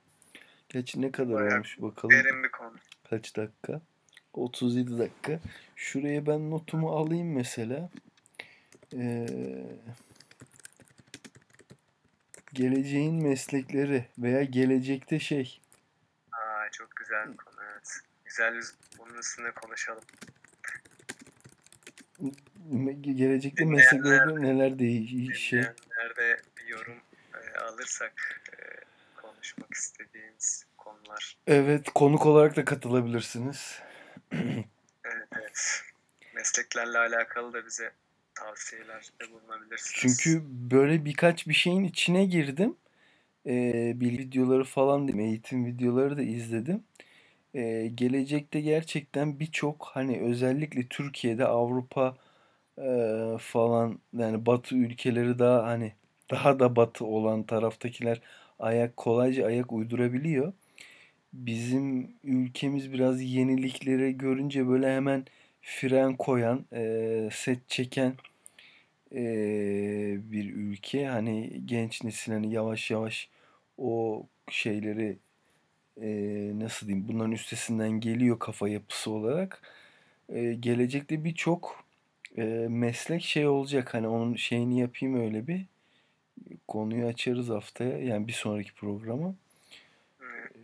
Gerçi 0.68 1.01
ne 1.03 1.12
kadar 1.12 1.35
Bayağı 1.35 1.55
olmuş 1.55 1.83
bakalım. 1.83 2.11
Derin 2.11 2.43
bir 2.43 2.51
konu. 2.51 2.74
Kaç 3.11 3.37
dakika? 3.37 3.80
37 4.33 4.99
dakika. 4.99 5.41
Şuraya 5.76 6.26
ben 6.26 6.51
notumu 6.51 6.91
alayım 6.91 7.35
mesela. 7.35 7.91
Ee, 8.95 9.26
geleceğin 12.53 13.23
meslekleri 13.23 14.09
veya 14.19 14.43
gelecekte 14.45 15.19
şey. 15.21 15.61
Aa, 16.33 16.71
çok 16.73 16.97
güzel 16.97 17.33
bir 17.33 17.37
konu 17.37 17.57
evet. 17.73 18.01
Güzel 18.25 18.61
bunun 18.99 19.19
üstüne 19.19 19.51
konuşalım. 19.51 20.03
Gelecekte 23.01 23.65
mesleklerde 23.65 24.43
neler 24.43 24.79
değişecek? 24.79 25.65
Nerede 25.97 26.43
bir 26.57 26.69
yorum 26.69 27.01
e, 27.35 27.59
alırsak 27.59 28.43
e, 28.53 28.57
konuşmak 29.21 29.75
istediğiniz 29.75 30.67
konular. 30.77 31.37
Evet, 31.47 31.89
konuk 31.95 32.27
olarak 32.27 32.57
da 32.57 32.65
katılabilirsiniz. 32.65 33.83
evet, 34.33 35.29
evet. 35.37 35.83
Mesleklerle 36.35 36.99
alakalı 36.99 37.53
da 37.53 37.67
bize 37.67 37.93
tavsiyelerde 38.35 39.33
bulunabilirsiniz. 39.33 40.18
Çünkü 40.18 40.43
böyle 40.70 41.05
birkaç 41.05 41.49
bir 41.49 41.55
şeyin 41.55 41.85
içine 41.85 42.24
girdim. 42.24 42.76
Ee, 43.47 43.93
bir 43.97 44.18
videoları 44.18 44.64
falan 44.64 45.09
değil, 45.09 45.18
eğitim 45.18 45.66
videoları 45.66 46.16
da 46.16 46.22
izledim. 46.22 46.85
Ee, 47.55 47.93
gelecekte 47.95 48.61
gerçekten 48.61 49.41
birçok 49.41 49.91
hani 49.95 50.20
özellikle 50.20 50.89
Türkiye'de 50.89 51.47
Avrupa 51.47 52.16
e, 52.78 53.37
falan 53.41 53.99
yani 54.18 54.47
Batı 54.47 54.76
ülkeleri 54.76 55.39
daha 55.39 55.64
hani 55.66 55.93
daha 56.30 56.61
da 56.61 56.76
Batı 56.76 57.05
olan 57.05 57.43
taraftakiler 57.43 58.20
ayak 58.59 58.97
kolayca 58.97 59.47
ayak 59.47 59.72
uydurabiliyor. 59.72 60.53
Bizim 61.33 62.16
ülkemiz 62.24 62.93
biraz 62.93 63.22
yeniliklere 63.22 64.12
görünce 64.12 64.68
böyle 64.68 64.97
hemen 64.97 65.26
fren 65.63 66.17
koyan, 66.17 66.65
e, 66.73 67.29
set 67.33 67.69
çeken 67.69 68.15
e, 69.13 69.23
bir 70.33 70.55
ülke. 70.55 71.07
Hani 71.07 71.63
genç 71.67 72.05
nesil 72.05 72.33
hani 72.33 72.53
yavaş 72.53 72.91
yavaş 72.91 73.29
o 73.79 74.27
şeyleri 74.51 75.19
e, 76.03 76.09
nasıl 76.55 76.87
diyeyim 76.87 77.09
bunların 77.09 77.33
üstesinden 77.33 77.91
geliyor 77.91 78.39
kafa 78.39 78.69
yapısı 78.69 79.11
olarak. 79.11 79.63
E, 80.29 80.55
gelecekte 80.55 81.25
birçok 81.25 81.85
e, 82.39 82.43
meslek 82.71 83.23
şey 83.23 83.47
olacak 83.49 83.95
hani 83.95 84.09
onun 84.09 84.35
şeyini 84.35 84.81
yapayım 84.81 85.21
öyle 85.21 85.47
bir 85.47 85.67
konuyu 86.69 87.07
açarız 87.07 87.49
haftaya 87.49 87.99
yani 87.99 88.29
bir 88.29 88.33
sonraki 88.33 88.75
programı. 88.75 89.37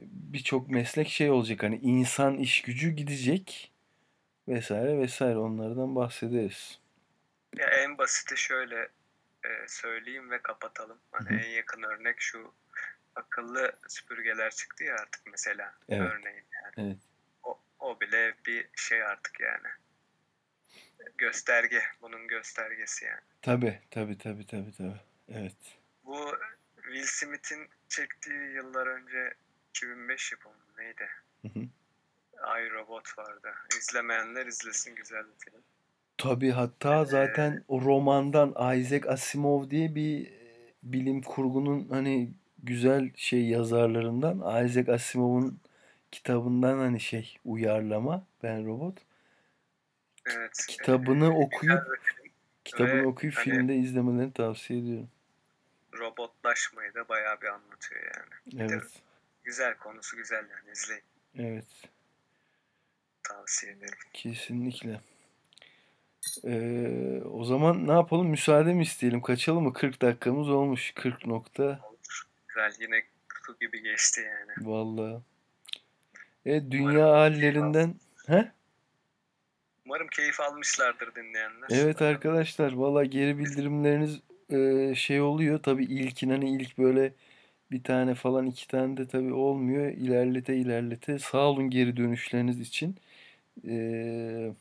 Birçok 0.02 0.70
meslek 0.70 1.08
şey 1.08 1.30
olacak 1.30 1.62
hani 1.62 1.78
insan 1.82 2.38
iş 2.38 2.62
gücü 2.62 2.90
gidecek 2.90 3.67
vesaire 4.48 4.98
vesaire 4.98 5.38
onlardan 5.38 5.96
bahsederiz. 5.96 6.80
Ya 7.56 7.66
en 7.66 7.98
basiti 7.98 8.36
şöyle 8.36 8.88
e, 9.44 9.68
söyleyeyim 9.68 10.30
ve 10.30 10.42
kapatalım. 10.42 10.98
Hani 11.10 11.42
en 11.42 11.48
yakın 11.48 11.82
örnek 11.82 12.20
şu 12.20 12.52
akıllı 13.14 13.72
süpürgeler 13.88 14.50
çıktı 14.50 14.84
ya 14.84 14.94
artık 14.94 15.22
mesela 15.26 15.74
evet. 15.88 16.10
örneğin 16.10 16.44
yani. 16.62 16.74
Evet. 16.76 16.98
O, 17.42 17.60
o 17.78 18.00
bile 18.00 18.34
bir 18.46 18.68
şey 18.76 19.02
artık 19.02 19.40
yani. 19.40 19.68
Gösterge. 21.18 21.82
Bunun 22.02 22.28
göstergesi 22.28 23.04
yani. 23.04 23.20
Tabi 23.42 23.80
tabi 23.90 24.18
tabi 24.18 24.46
tabi 24.46 24.72
tabi. 24.72 25.00
Evet. 25.28 25.78
Bu 26.04 26.38
Will 26.76 27.06
Smith'in 27.06 27.68
çektiği 27.88 28.54
yıllar 28.54 28.86
önce 28.86 29.34
2005 29.70 30.32
yapımı 30.32 30.54
neydi? 30.78 31.08
Hı 31.42 31.48
hı. 31.48 31.60
Ay 32.42 32.70
Robot 32.70 33.18
vardı. 33.18 33.54
İzlemeyenler 33.78 34.46
izlesin 34.46 34.94
güzel 34.94 35.24
bir 35.24 35.44
film. 35.44 35.62
Tabii 36.18 36.50
hatta 36.50 37.04
zaten 37.04 37.64
o 37.68 37.80
romandan 37.80 38.78
Isaac 38.78 39.06
Asimov 39.08 39.70
diye 39.70 39.94
bir 39.94 40.26
e, 40.26 40.72
bilim 40.82 41.22
kurgunun 41.22 41.88
hani 41.88 42.32
güzel 42.62 43.10
şey 43.16 43.44
yazarlarından 43.48 44.64
Isaac 44.66 44.88
Asimov'un 44.88 45.60
kitabından 46.10 46.78
hani 46.78 47.00
şey 47.00 47.36
uyarlama 47.44 48.26
Ben 48.42 48.66
Robot. 48.66 48.98
Evet. 50.26 50.66
Kitabını 50.68 51.24
e, 51.24 51.28
okuyup 51.28 51.82
kitabını 52.64 53.02
Ve 53.02 53.06
okuyup 53.06 53.36
hani- 53.36 53.44
filmde 53.44 53.76
izlemelerini 53.76 54.32
tavsiye 54.32 54.80
ediyorum. 54.80 55.08
Robotlaşmayı 55.98 56.94
da 56.94 57.08
bayağı 57.08 57.40
bir 57.40 57.46
anlatıyor 57.46 58.02
yani. 58.02 58.62
Evet. 58.72 59.02
Güzel 59.44 59.76
konusu 59.76 60.16
güzel 60.16 60.44
yani 60.50 60.70
izleyin. 60.72 61.02
Evet. 61.38 61.66
Tavsiye 63.28 63.72
ederim. 63.72 63.98
Kesinlikle. 64.12 65.00
Ee, 66.44 67.22
o 67.24 67.44
zaman 67.44 67.88
ne 67.88 67.92
yapalım? 67.92 68.26
Müsaade 68.26 68.74
mi 68.74 68.82
isteyelim? 68.82 69.22
Kaçalım 69.22 69.62
mı? 69.64 69.72
40 69.72 70.02
dakikamız 70.02 70.48
olmuş. 70.48 70.92
40 70.94 71.26
nokta. 71.26 71.62
Olur. 71.62 72.22
Güzel 72.48 72.72
yine 72.80 73.02
kutu 73.34 73.58
gibi 73.60 73.82
geçti 73.82 74.20
yani. 74.20 74.68
Vallahi. 74.68 75.22
Evet, 76.46 76.62
dünya 76.70 77.08
hallerinden. 77.10 77.94
He? 78.26 78.52
Umarım 79.86 80.08
keyif 80.08 80.40
almışlardır 80.40 81.14
dinleyenler. 81.14 81.68
Evet 81.70 82.02
arkadaşlar. 82.02 82.72
Valla 82.72 83.04
geri 83.04 83.38
bildirimleriniz 83.38 84.20
e, 84.50 84.94
şey 84.94 85.20
oluyor. 85.20 85.62
Tabii 85.62 85.84
ilkin 85.84 86.30
hani 86.30 86.56
ilk 86.56 86.78
böyle 86.78 87.12
bir 87.70 87.82
tane 87.82 88.14
falan 88.14 88.46
iki 88.46 88.68
tane 88.68 88.96
de 88.96 89.08
tabii 89.08 89.32
olmuyor. 89.32 89.86
İlerlete 89.86 90.56
ilerlete. 90.56 91.18
Sağ 91.18 91.38
olun 91.38 91.70
geri 91.70 91.96
dönüşleriniz 91.96 92.60
için. 92.60 92.96
Ee, 93.68 94.52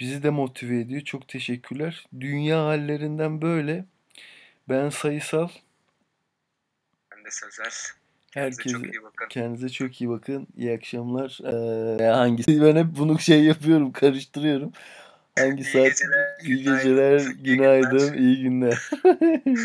bizi 0.00 0.22
de 0.22 0.30
motive 0.30 0.80
ediyor. 0.80 1.00
Çok 1.00 1.28
teşekkürler. 1.28 2.06
Dünya 2.20 2.64
hallerinden 2.64 3.42
böyle. 3.42 3.84
Ben 4.68 4.88
sayısal. 4.88 5.48
Ben 7.12 7.24
de 7.24 7.30
Sözel. 7.30 7.70
Kendinize 8.32 8.62
Herkese 8.62 8.76
çok 8.76 8.94
iyi 8.94 9.02
bakın. 9.02 9.28
kendinize 9.28 9.68
çok 9.68 10.00
iyi 10.00 10.10
bakın. 10.10 10.46
İyi 10.56 10.72
akşamlar. 10.72 11.38
Ee, 12.00 12.04
hangisi? 12.06 12.60
Ben 12.64 12.76
hep 12.76 12.86
bunu 12.98 13.18
şey 13.18 13.44
yapıyorum, 13.44 13.92
karıştırıyorum. 13.92 14.72
Hangi 15.38 15.62
İyi 15.62 15.64
saat? 15.64 15.84
geceler, 15.84 16.38
İyi 16.44 16.62
günaydın, 16.62 16.82
geceler, 16.82 17.20
günler. 17.20 17.80
günaydın, 17.82 18.14
iyi 18.18 18.42
günler. 18.42 18.90